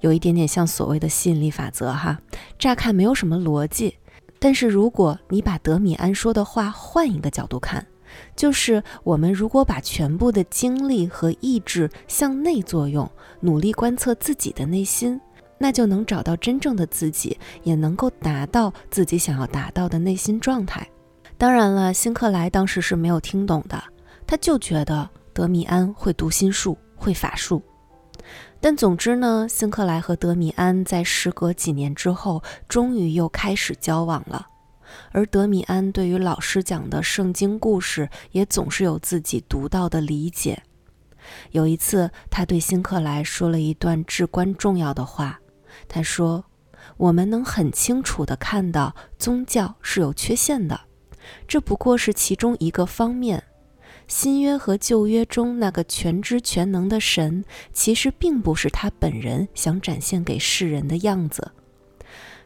[0.00, 2.20] 有一点点像所谓的吸引力法则哈，
[2.58, 3.96] 乍看没有什么逻辑，
[4.38, 7.86] 但是如果你把德米安说的话换一个角度看，
[8.34, 15.20] 就是我们如果把全部的精力和意志向内作用，努力观测自己的内心，
[15.58, 20.86] 那就能找到真正的自己，也能够达到自己想要达到的内心状态。
[21.38, 23.82] 当然了，辛克莱当时是没有听懂的，
[24.26, 27.62] 他就觉得德米安会读心术，会法术。
[28.60, 34.46] 但总之呢，辛克莱和德米安在时隔几年之后，终于又开始交往了。
[35.10, 40.62] 而德米安对于老师讲的圣经故事，也总是有自己独到的理解。
[41.52, 45.40] 有一次，他对辛克莱说了一段至关重要的话。
[45.88, 46.44] 他说
[46.98, 50.80] ：“我们能很清楚地看到，宗教是有缺陷的，
[51.46, 53.42] 这不过是其中一个方面。
[54.08, 61.52] 新约和旧约中那个全知全能的神，其实并不是他本人想展现给世人的样子。”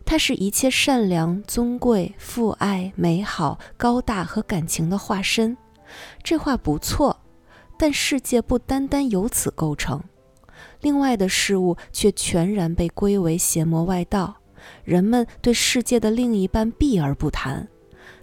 [0.06, 5.56] 它是一切善良、尊贵、父爱、美好、高大和感情的化身。
[6.22, 7.20] 这话不错，
[7.76, 10.00] 但世界不单单由此构成，
[10.80, 14.36] 另外的事物却全然被归为邪魔外道。
[14.84, 17.68] 人们对世界的另一半避而不谈，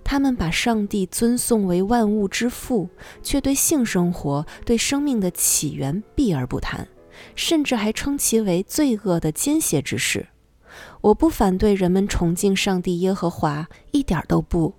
[0.06, 2.90] 他们把上帝尊颂为万物之父，
[3.22, 6.88] 却对性生活、对生命的起源避而不谈，
[7.36, 10.28] 甚至还称其为罪恶的奸邪之事。
[11.04, 14.74] 我不反对人们崇敬上帝耶和华，一点都不。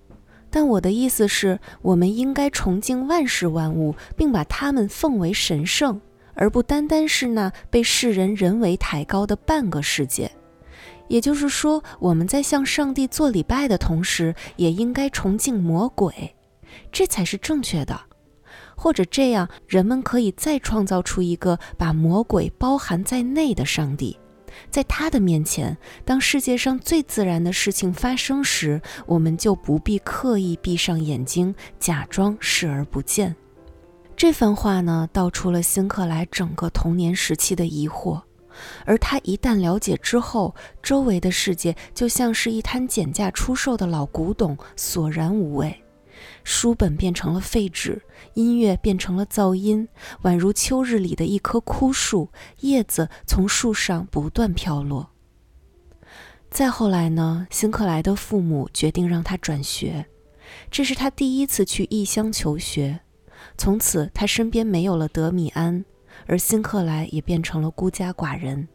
[0.49, 6.01] 但我的意思是，我们应该崇敬万事万物，并把它们奉为神圣，
[6.33, 10.31] 而不单单是那被世人人为抬高的半个世界。
[11.07, 16.35] 也就是说，我们在向上帝做礼拜的同时，也应该崇敬魔鬼，
[16.91, 17.95] 这才是正确的。
[18.75, 24.17] 或者这样，人们可以再创造出一个把魔鬼包含在内的上帝。
[24.69, 33.35] 在他的面前，当世界上最自然的事情发生时，我们就不必刻意闭上眼睛，假装视而不见。
[34.15, 38.21] 这番话呢，道出了辛克莱整个童年时期的疑惑。
[38.85, 45.84] 而他一旦了解之后，周围的世界就像是一摊减价出售的老古董，索然无味。
[46.43, 48.01] 书本变成了废纸，
[48.33, 49.87] 音乐变成了噪音，
[50.23, 52.29] 宛如秋日里的一棵枯树，
[52.61, 55.11] 叶子从树上不断飘落。
[56.49, 57.47] 再后来呢？
[57.49, 60.05] 辛克莱的父母决定让他转学，
[60.71, 63.01] 这是他第一次去异乡求学。
[63.57, 65.83] 从此，他身边没有了德米安，
[66.27, 68.67] 而辛克莱也变成了孤家寡人。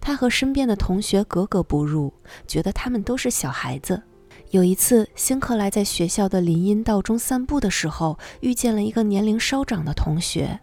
[0.00, 2.12] 他和身边的同学格格不入，
[2.46, 4.02] 觉得他们都是小孩子。
[4.50, 10.58] 有一次，辛克莱在学校的林荫道中散步的时候，遇见了一个年龄稍长的同学。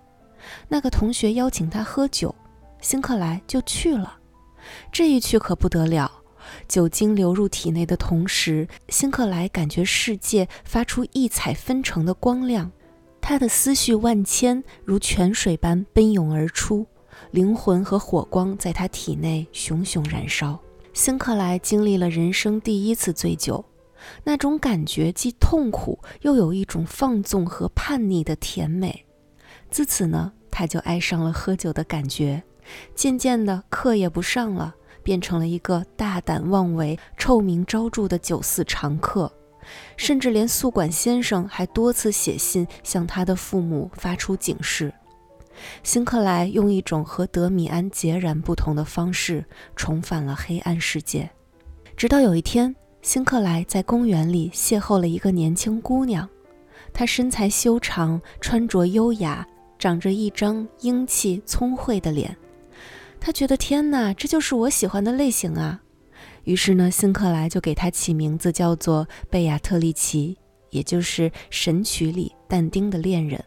[0.67, 2.35] 那个同学邀请他喝酒，
[2.81, 4.17] 辛克莱就去了。
[4.91, 6.11] 这一去可不得了，
[6.67, 12.69] 酒精流入体内的同时，辛克莱感觉世界发出异彩纷呈的光亮，
[13.21, 16.85] 他的思绪万千，如泉水般奔涌而出，
[17.31, 20.59] 灵魂和火光在他体内熊熊燃烧。
[20.91, 23.63] 辛克莱经历了人生第一次醉酒。
[24.23, 29.05] 那种感觉既痛苦，又有一种放纵和叛逆的甜美。
[29.69, 32.43] 自此呢，他就爱上了喝酒的感觉。
[32.95, 39.31] 渐渐的，课也不上了，变成了一个大胆妄为、臭名昭著的酒肆常客。
[39.97, 44.93] 甚至连宿管先生还多次写信向他的父母发出警示。
[45.83, 49.43] 辛克莱用一种和德米安截然不同的方式
[49.75, 51.29] 重返了黑暗世界，
[51.97, 52.73] 直到有一天。
[53.01, 56.27] 辛克莱在公园里邂逅了一个年轻姑娘，
[56.93, 59.47] 她身材修长，穿着优雅，
[59.79, 62.35] 长着一张英气聪慧的脸。
[63.19, 65.81] 他觉得天哪，这就是我喜欢的类型啊！
[66.43, 70.37] 于是呢，辛克莱就给她起名字叫做贝亚特丽奇，
[70.69, 73.43] 也就是《神曲》里但丁的恋人。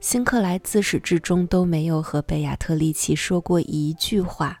[0.00, 4.59] 辛克莱自始至终都没有和贝亚特丽奇说过一句话。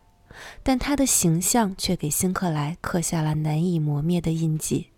[0.62, 4.88] 但他的形象却给辛克莱刻下了难以磨灭的印记。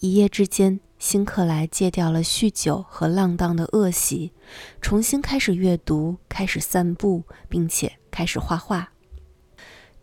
[0.00, 4.32] 一夜之间，辛克莱戒掉了酗酒和浪荡的恶习，
[4.80, 8.92] 重新开始阅读，开始散步，并且开始画画。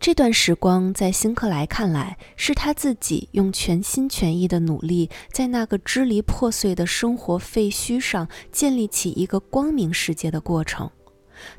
[0.00, 10.90] 这段时光在辛克莱看来，是他自己用全心全意的努力，在那个支离破碎的生活废墟上建立起一个光明世界的过程。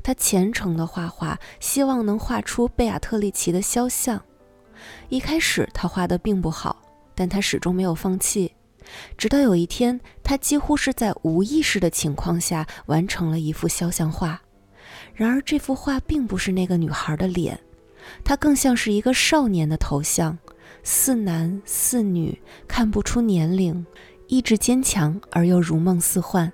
[0.02, 4.22] 他虔诚地画画，希望能画出贝亚特丽奇的肖像。
[5.08, 6.82] 一开始他画的并不好，
[7.14, 8.52] 但他始终没有放弃。
[9.16, 14.40] 直到有一天，他几乎是在无意识的情况下完成了一幅肖像画。
[15.14, 17.58] 然而，这幅画并不是那个女孩的脸，
[18.22, 20.38] 它更像是一个少年的头像。
[20.82, 23.84] 似男似女，看不出年龄，
[24.28, 26.52] 意志坚强而又如梦似幻，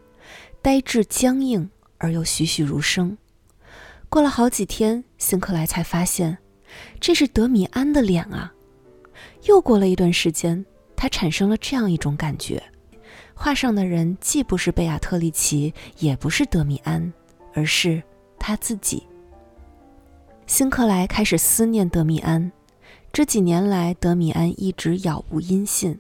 [0.63, 1.69] 呆滞僵硬
[1.99, 3.19] 而又栩栩如生。
[4.13, 6.37] 过了好几天，辛克莱才发现，
[7.01, 8.53] 这是德米安的脸啊！
[9.45, 10.63] 又过了一段时间，
[10.95, 12.63] 他产生了这样一种感觉：
[13.33, 17.11] 画上的人既不是贝亚特丽奇，也不是德米安，
[17.55, 18.03] 而是
[18.39, 19.03] 他自己。
[20.47, 22.53] 辛克莱开始思念德米安。
[23.15, 25.99] 这几年来，德米安一直杳无音信，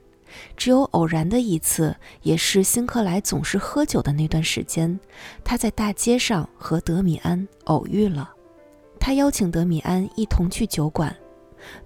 [0.56, 4.98] 只有偶然的一次，也是辛克莱总是喝酒的那段时间，
[5.44, 8.30] 他在大街上和德米安偶遇了。
[8.98, 11.14] 他邀请德米安一同去酒馆。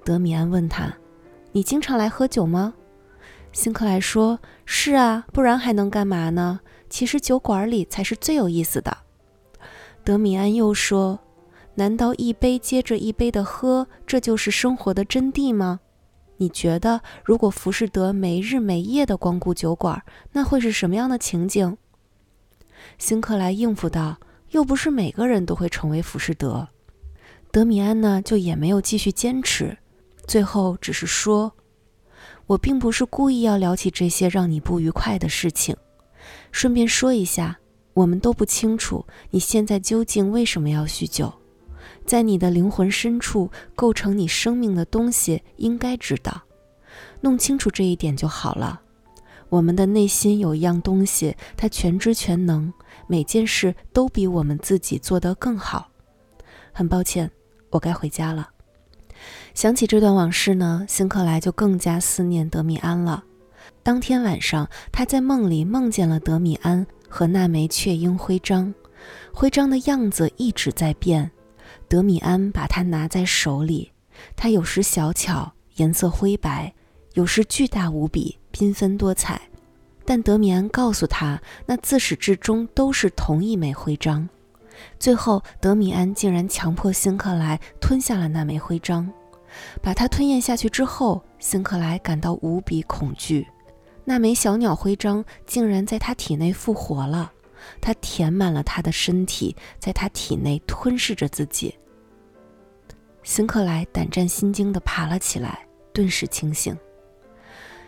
[0.05, 0.93] 德米安问他
[1.53, 2.75] ：“你经常来喝酒吗？”
[3.53, 6.61] 辛克莱说：“是啊，不然还能干嘛呢？
[6.89, 8.97] 其实酒馆里才是最有意思的。”
[10.05, 11.21] 德米安又说。
[11.79, 15.81] 难道一杯接着一杯的喝，这就是生活的真谛吗？
[16.39, 21.77] 你觉得，如果浮士德没日没夜的光顾酒馆，那会是什么样的情景？
[22.99, 24.19] 辛克莱应付道
[24.53, 26.69] ：“又不是每个人都会成为浮士德。”
[27.51, 29.79] 德米安呢，就也没有继续坚持，
[30.27, 31.53] 最后只是说
[32.47, 35.75] ：“我并不是故意要聊起这些让你不愉快的事情。
[36.53, 37.59] 顺便说一下，
[37.95, 41.33] 我们都不清楚你现在究竟为什么要酗酒。”
[42.07, 46.43] 在你的灵魂深处构成你生命的东西，应该知道，
[47.21, 48.81] 弄清楚这一点就好了。
[49.49, 52.73] 我们的内心有一样东西，它全知全能，
[53.07, 55.89] 每件事都比我们自己做得更好。
[56.73, 57.31] 很抱歉，
[57.71, 58.51] 我该回家了。
[59.55, 63.25] 想起这段往事呢，辛克莱就更加思念德米安了。
[63.83, 68.75] 当天晚上，他在梦里梦见了德米安和那枚雀鹰徽章，
[69.33, 71.31] 徽章的样子一直在变。
[71.89, 73.93] 德米安把它拿在手里，
[74.35, 76.73] 它有时小巧，颜色灰白；
[77.15, 79.41] 有时巨大无比，缤纷多彩。
[80.05, 84.29] 但德米安告诉他，那自始至终都是同一枚徽章。
[84.99, 89.11] 最后，德米安竟然强迫辛克莱吞下了那枚徽章。
[89.81, 93.47] 把它吞咽下去之后，辛克莱感到无比恐惧。
[94.05, 97.33] 那枚小鸟徽章竟然在他体内复活了。
[97.81, 101.75] 它填满了他的身体，在他体内吞噬着自己。
[103.23, 106.77] 辛克莱胆战心惊地爬了起来，顿时清醒。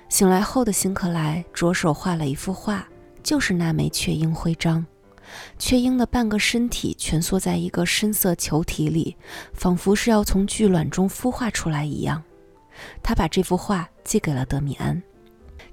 [0.09, 2.89] 醒来后的辛克莱着手画了一幅画，
[3.22, 4.85] 就是那枚雀鹰徽章。
[5.59, 9.16] 雀鹰的半个身体蜷缩在一个深色球体里，
[9.53, 12.22] 仿佛是要从巨卵中孵化出来一样。
[13.03, 15.03] 他把这幅画寄给了德米安。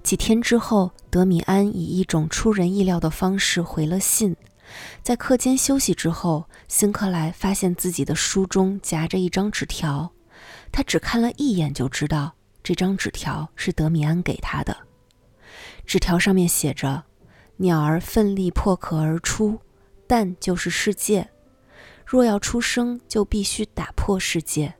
[0.05, 4.35] 几天之后，德米安以一种出人意料的方式回了信。
[5.01, 10.11] 在课间休息之后，辛克莱发现自己的书中夹着一张纸条。
[10.71, 14.77] 他只看了一眼就知道这张纸条是德米安给他的。
[15.87, 17.05] 纸条上面写着
[17.57, 19.59] ：“鸟儿奋力破壳而出，
[20.05, 21.27] 蛋就是世界。
[22.05, 24.75] 若要出生，就必须打破世界。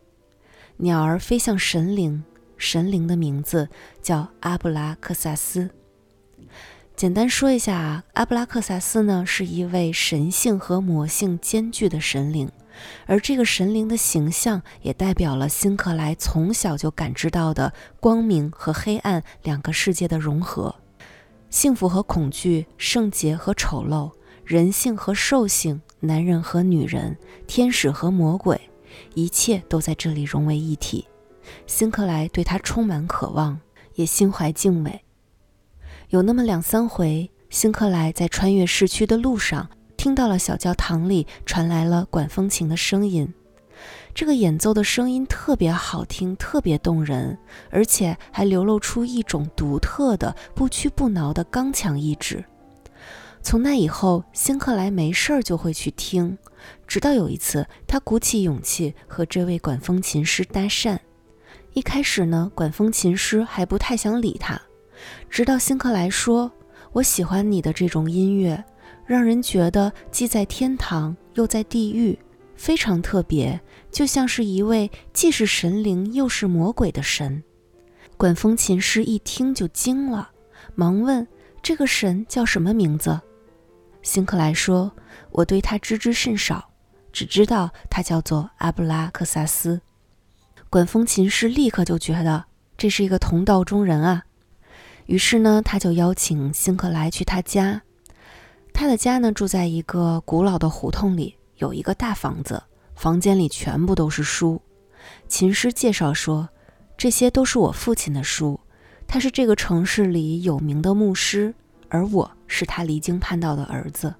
[0.77, 2.23] 鸟儿飞向神灵。”
[2.57, 3.69] 神灵的名字
[4.01, 5.69] 叫阿布拉克萨斯。
[6.95, 12.49] 简单说一下啊，阿布拉克萨斯呢是一位神性和魔性兼具的神灵，
[13.05, 20.73] 而这个神灵的形象也代表了辛克莱从小就感知到的光明和黑暗两个世界的融合，
[21.49, 24.13] 幸福和恐惧，圣洁和丑陋，
[24.45, 28.69] 人性和兽性，男人和女人，天使和魔鬼，
[29.15, 31.05] 一切都在这里融为一体。
[31.67, 33.59] 辛克莱对他充满渴望，
[33.95, 35.01] 也心怀敬畏。
[36.09, 43.33] 有那么两三回，辛克莱在穿越市区的路上，听到了小教堂里传来了管风琴的声音。
[44.13, 47.37] 这个演奏的声音特别好听，特别动人，
[47.69, 52.45] 而且还流露出一种独特的、不屈不挠的刚强意志。
[53.41, 56.37] 从那以后，辛克莱没事儿就会去听，
[56.87, 60.97] 直到有一次，他鼓起勇气和这位管风琴师搭讪。
[61.75, 64.59] 一开始呢，管风琴师还不太想理他，
[65.29, 66.49] 直到辛克莱说
[66.93, 68.63] ：“我喜欢你的这种音乐，
[69.05, 72.17] 让人觉得既在天堂又在地狱，
[72.55, 73.59] 非常特别，
[73.91, 77.43] 就像是一位既是神灵又是魔鬼的神。”
[78.15, 80.29] 管风琴师一听就惊了，
[80.75, 81.27] 忙问
[81.61, 83.19] ：“这个神叫什么名字？”
[84.01, 84.89] 辛克莱说
[85.29, 86.69] ：“我对他知之甚少，
[87.11, 89.81] 只知道他叫做阿布拉克萨斯。”
[90.75, 92.43] 管风琴师立刻就觉得
[92.77, 94.25] 这是一个同道中人啊，
[95.05, 97.81] 于是呢，他就邀请辛克莱去他家。
[98.73, 102.61] 他的家呢，住在一个古老的胡同里，有一个大房子，
[102.93, 104.61] 房间里全部都是书。
[105.29, 106.49] 琴师介绍说，
[106.97, 108.59] 这些都是我父亲的书，
[109.07, 111.55] 他是这个城市里有名的牧师，
[111.87, 114.13] 而我是他离经叛道的儿子。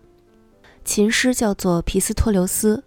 [0.85, 2.81] 琴师叫做皮斯托留斯，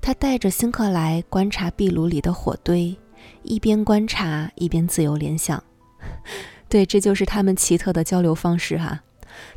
[0.00, 2.96] 他带着辛克莱观察壁炉里的火堆，
[3.42, 5.62] 一边观察一边自由联想。
[6.68, 9.00] 对，这就是他们奇特的交流方式哈。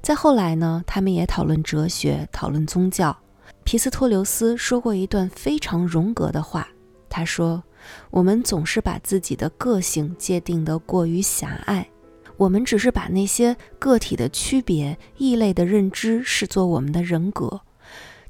[0.01, 3.15] 再后来呢，他们也讨论哲学，讨论宗教。
[3.63, 6.67] 皮斯托留斯说过一段非常荣格的话，
[7.09, 7.63] 他说
[8.11, 11.87] ：“我们总是把自己的个性界定得过于狭隘，
[12.35, 17.61] 我们只是把那些个体的区别、异类的认知视作我们的人格。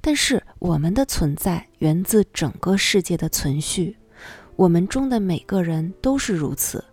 [0.01, 3.95] 但是我们的存在源自整个世界的存续，
[4.55, 6.83] 我们中的每个人都是如此。”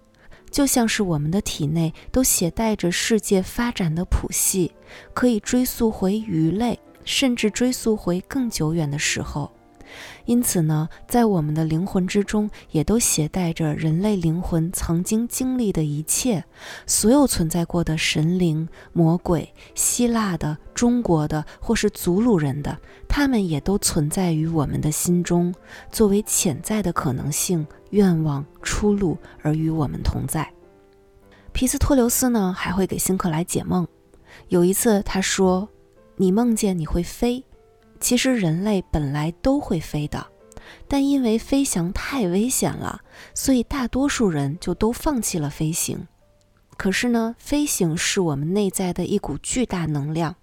[0.51, 4.73] 就像是我们的体内都携带着世界发展的谱系，
[5.15, 9.53] 可以追溯回鱼类，甚至追溯回更久远的时候。
[10.25, 16.45] 因此呢，在我们的灵魂之中，也都携带着人类灵魂曾经经历的一切，
[16.87, 22.79] 所有存在过的神灵、魔鬼、希腊的、中国的，或是祖鲁人的，
[23.09, 25.55] 他们也都存在于我们的心中，
[25.91, 30.49] 作为潜在的可能性、愿望、出路而与我们同在。
[31.53, 33.87] 皮斯托留斯呢，还会给辛克莱解梦。
[34.49, 35.69] 有一次，他说
[36.15, 37.45] ：“你梦见你会飞。”
[38.01, 40.27] 其实人类本来都会飞的，
[40.89, 43.03] 但因为飞翔太危险了，
[43.35, 46.09] 所以大多数人就都放弃了飞行。
[46.77, 50.35] 可是呢，飞行是我们内在的一股巨大能量，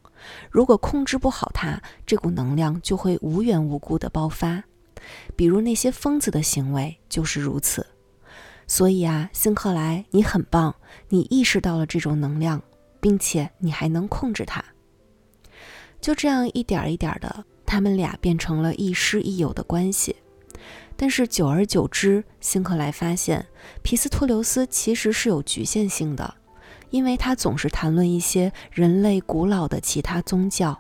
[0.51, 4.64] 如果控制不好它，这股能量就会无缘无故的爆发。
[5.36, 7.88] 比如那些疯子的行为就是如此。
[8.68, 10.76] 所以啊，辛克莱，你很棒，
[11.10, 12.62] 你意识到了这种能量，
[12.99, 14.64] 并且你还能控制它。
[16.00, 20.16] 就这样一点一点的，他们俩变成了亦师亦友的关系。
[20.95, 23.45] 但是久而久之，辛克莱发现
[23.84, 26.36] 皮斯托留斯其实是有局限性的，
[26.89, 30.80] 因为他总是谈论一些人类古老的其他宗教。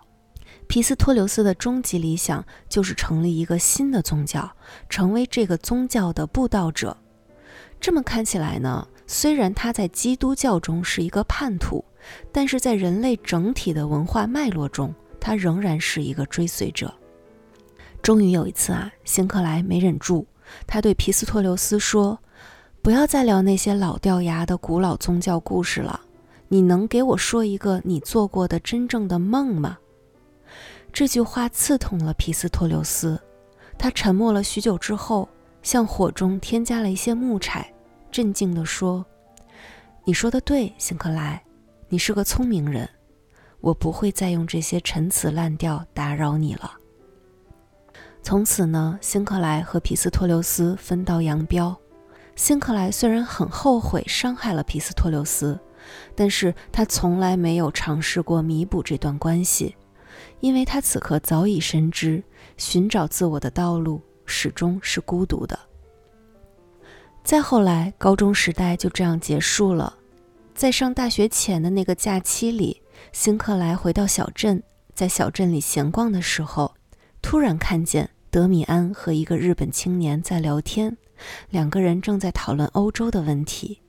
[0.67, 4.51] 皮斯托留斯的终极理想就是成立一个新的宗教，
[4.89, 6.97] 成为这个宗教的布道者。
[7.79, 11.85] 这么看起来呢，虽然他在基督教中是一个叛徒，
[12.31, 14.93] 但是在人类整体的文化脉络中，
[15.27, 16.93] 他仍然是一个追随者。
[18.01, 20.25] 终于有一次啊，辛克莱没忍住，
[20.65, 22.17] 他对皮斯托留斯说
[22.81, 25.99] ：“不要再聊那些老掉牙的古老宗教故事了。
[26.47, 29.77] 你能给我说一个你做过的真正的梦吗？”
[30.93, 33.21] 这句话刺痛了皮斯托留斯，
[33.77, 35.27] 他沉默了许久之后，
[35.61, 37.69] 向火中添加了一些木柴，
[38.09, 39.05] 镇静地说
[40.07, 41.43] ：“你说的对，辛克莱，
[41.89, 42.89] 你是个聪明人。”
[43.59, 46.73] 我不会再用这些陈词滥调打扰你了。
[48.21, 51.75] 从此呢，辛克莱和皮斯托留斯分道扬镳。
[52.35, 55.59] 辛克莱虽然很后悔伤害了皮斯托留斯，
[56.13, 59.75] 但是他从来没有尝试过弥补这段关系，
[60.39, 62.23] 因为他此刻早已深知，
[62.57, 65.57] 寻找自我的道路始终是孤独的。
[67.23, 69.97] 再后来，高中时代就这样结束了。
[70.53, 72.81] 在上大学前的那个假期里。
[73.11, 74.61] 辛克莱回到小镇，
[74.93, 76.75] 在小镇里闲逛的时候，
[77.21, 80.97] 突然看见德米安和一个日本青年在聊天，
[81.49, 83.81] 两个人正在讨论欧洲的问题。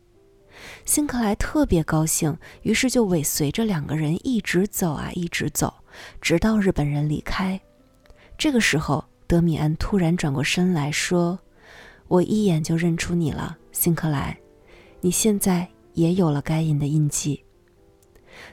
[0.85, 5.73] 辛克莱特别高兴，于是就尾随着两个人一直走啊，一直走，
[6.21, 7.61] 直到日本人离开。
[8.37, 11.39] 这个时候，德米安突然转过身来说
[12.09, 14.37] ：“我一眼就认出你了，辛克莱，
[15.01, 17.45] 你现在也有了该隐的印记。”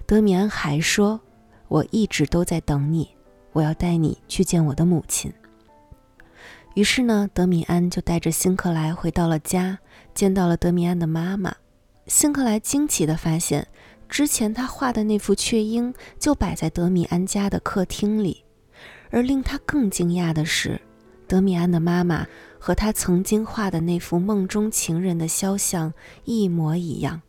[0.06, 1.20] 德米安还说
[1.68, 3.10] ：“我一直都在等你，
[3.52, 5.32] 我要带你去见我的母亲。”
[6.76, 9.80] 于是呢，德米安就带着辛克莱回到了家，
[10.14, 11.56] 见到了德米安的妈妈。
[12.08, 13.66] 辛克莱惊奇地发现，
[14.10, 18.44] 之前他画的那幅雀鹰就摆在德米安家的客厅里，
[19.10, 20.80] 而令他更惊讶的是，
[21.28, 22.28] 德米安的妈妈
[22.60, 25.94] 和他曾经画的那幅梦中情人的肖像
[26.26, 27.22] 一模一样。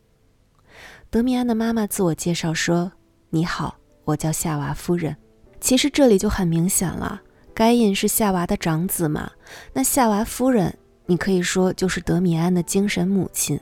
[1.09, 2.91] 德米安的妈妈自我介绍说
[3.31, 5.15] ：“你好，我叫夏娃夫人。”
[5.61, 7.21] 其实这里就很明显了，
[7.53, 9.31] 该隐是夏娃的长子嘛。
[9.71, 13.57] 那夏娃夫人，你可以说就是德米安的精神母亲。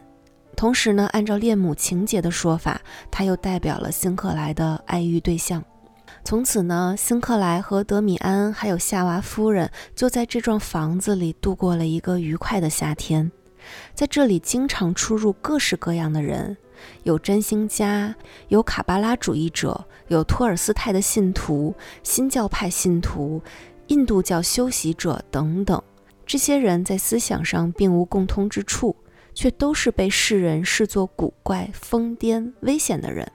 [0.55, 2.81] 同时呢，按照恋母情节的说法，
[3.11, 5.63] 她又代表了辛克莱的爱欲对象。
[6.23, 13.31] 从此呢，辛克莱和德米安还有夏娃夫人就在这幢房子里度过了一个愉快的夏天。
[13.93, 16.57] 在这里，经常出入各式各样的人。
[17.03, 18.15] 有占星家，
[18.47, 21.73] 有卡巴拉主义者，有托尔斯泰的信徒，
[22.03, 23.41] 新教派信徒，
[23.87, 25.81] 印度教修习者等等。
[26.25, 28.95] 这些人在思想上并无共通之处，
[29.33, 33.31] 却都是被世人视作古怪、疯癫、危险的人。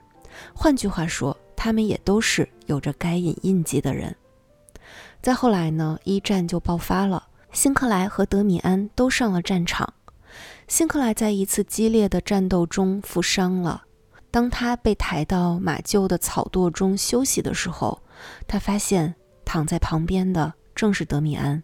[0.53, 4.15] 换句话说，他们也都是有着该隐印记的人。
[5.21, 9.93] 再后来呢，一战就爆发了，辛克莱和德米安都上了战场。
[10.71, 13.83] 辛克莱在一次激烈的战斗中负伤了。
[14.31, 18.01] 当他被抬到马厩的草垛中休息的时候，
[18.47, 19.13] 他发现
[19.43, 21.61] 躺在旁边的正是德米安。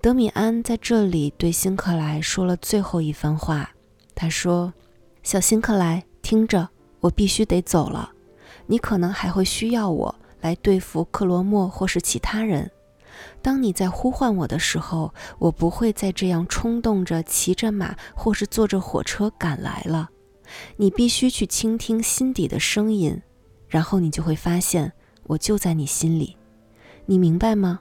[0.00, 3.70] 德米安在这里对辛克莱说了最后一番话。
[4.16, 4.74] 他说
[5.22, 6.68] ：“小辛克莱，听着，
[6.98, 8.10] 我必须得走了。
[8.66, 12.68] 你可能还会需要我来对付克罗莫或是其他人。
[13.42, 20.10] 当你在呼唤我的时候，我不会再这样冲动着骑着马或是坐着火车赶来了。”
[20.76, 23.20] 你必须去倾听心底的声音，
[23.68, 24.92] 然后你就会发现
[25.24, 26.36] 我就在你心里。
[27.04, 27.80] 你明白吗？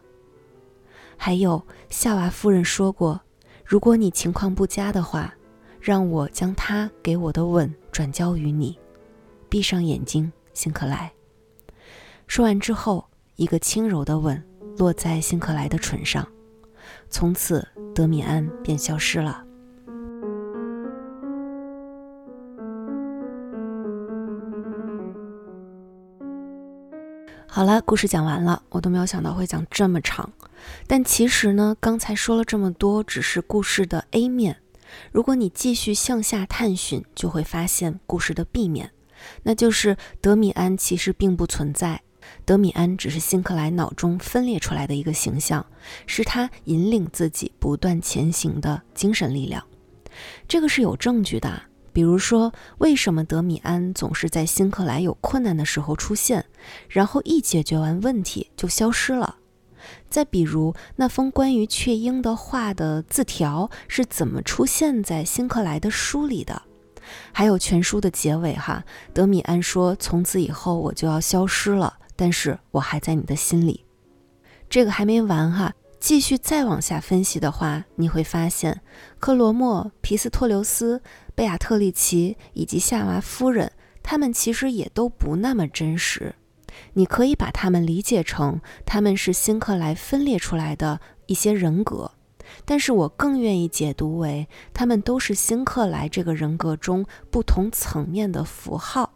[1.15, 3.21] 还有，夏娃夫人说过，
[3.63, 5.31] 如果你情况不佳的话，
[5.79, 8.75] 让我将她给我的吻转交于你。
[9.47, 11.13] 闭上眼睛，辛克莱。
[12.25, 14.43] 说完之后，一个轻柔的吻
[14.77, 16.27] 落在辛克莱的唇上，
[17.09, 19.43] 从此德米安便消失了。
[27.47, 30.29] 好了，故事讲完了，我都没有想到会讲这么长。
[30.87, 34.57] 但其实呢，刚才说了这么多，只是故事的 A 面。
[35.11, 38.91] 如果你继续向下探寻，就会发现故事的 B 面，
[39.43, 42.01] 那就是德米安其实并不存在。
[42.45, 45.65] 德米安只是辛克莱脑中分裂出来的一个形象，
[46.05, 49.63] 是他引领自己不断前行的精神力量。
[50.47, 51.61] 这个是有证据的。
[51.91, 56.45] 比如说，为什么德米安总是在辛克莱有困难的时候出现，
[56.89, 59.37] 然后一解决完问题就消失了？
[60.09, 66.63] 再比如，那封关于雀鹰的画的字条是怎么出现在辛克莱的书里的？
[67.31, 73.85] 还有全书的结尾，哈，德米安说：“从此以后我就要消失了，但是我还在你的心里。”
[74.69, 75.73] 这个还没完哈。
[75.97, 78.81] 继续再往下分析的话，你会发现，
[79.17, 81.01] 克罗莫、皮斯托留斯、
[81.33, 83.71] 贝亚特丽奇以及夏娃夫人，
[84.03, 86.35] 他们其实也都不那么真实。
[86.93, 92.11] 你可以把他们理解成他们是辛克莱分裂出来的一些人格，
[92.65, 99.13] 但是我更愿意解读为他们都是辛克莱这个人格中不同层面的符号。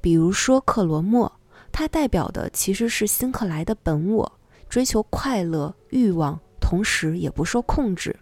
[0.00, 1.40] 比如说克罗莫，
[1.74, 4.32] 它代表的其实是辛克莱的本我。
[4.68, 8.12] 追求快乐欲望，同时也不受控制；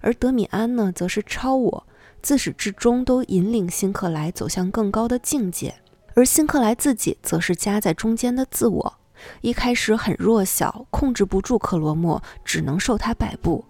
[0.00, 1.86] 而德米安呢，则是超我，
[2.22, 5.74] 自始至终都引领辛克莱走向更高的境界。
[6.14, 8.98] 而辛克莱自己，则是夹在中间的自我，
[9.40, 13.64] 一开始很弱小，控制不住克罗莫，只能受他摆布；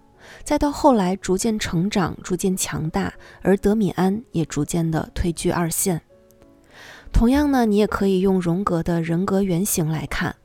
[0.44, 3.12] 再到后来逐渐成长，逐渐强大，
[3.42, 6.00] 而德米安也逐渐的退居二线。
[7.12, 10.36] 同样呢，你也可以用荣格的人格原型来看。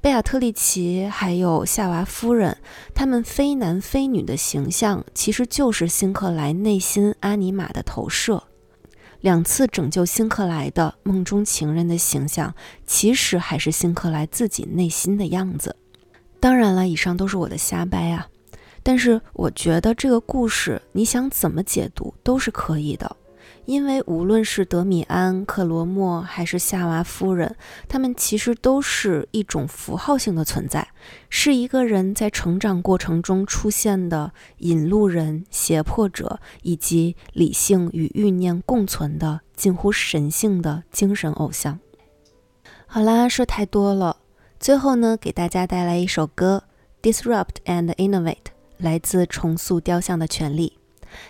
[0.00, 2.56] 贝亚特丽奇还有夏娃夫人，
[2.94, 8.44] 他们非男非女的形象，其实就是辛克莱内心阿尼玛的投射。
[9.20, 12.54] 两次拯救辛克莱的梦中情人的形象，
[12.86, 15.76] 其实还是辛克莱自己内心的样子。
[16.40, 18.28] 当然了，以上都是我的瞎掰啊，
[18.84, 23.16] 但是我觉得这个故事，你想怎么解读都是可以的。
[23.68, 27.54] 因为无论是德米安、克罗莫还是夏娃夫人，
[27.86, 30.88] 他们其实都是一种符号性的存在，
[31.28, 41.78] 是一个人在成长过程中出现的引路人、胁迫者，以及理性与欲念共存的近乎神性的精神偶像。
[42.86, 44.16] 好啦，说太多了，
[44.58, 46.64] 最后呢，给大家带来一首歌
[47.06, 48.34] 《Disrupt and Innovate》，
[48.78, 50.77] 来自重塑雕像的权利。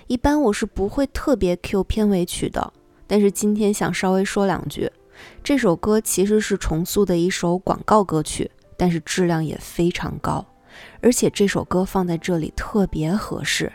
[0.07, 2.73] 一般我是不会特别 Q 片尾曲的，
[3.07, 4.91] 但是今天想稍微说两句。
[5.43, 10.47] 这首歌其实是重塑的一首广告歌曲，但是质量也非常高，
[11.01, 13.73] 而且这首歌放在这里特别合适。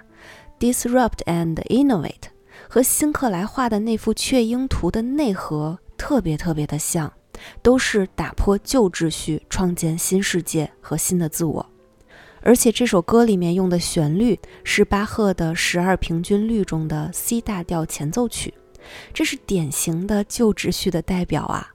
[0.60, 2.30] Disrupt and innovate
[2.70, 7.12] 和辛克莱画的那幅雀鹰图的内核特别特别的像，
[7.62, 11.70] 都是打破旧秩序，创建新世界和新的自我。
[12.44, 18.54] 而且这首歌里面用的旋律是巴赫的十二平均律中的 C 大调前奏曲，
[19.14, 21.74] 这是典型的旧秩序的代表啊。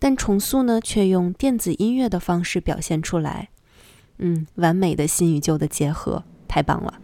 [0.00, 3.48] 但重塑呢，却用电子音乐的方式表现出来，
[4.18, 7.00] 嗯，完美的新与旧的结合，太棒了。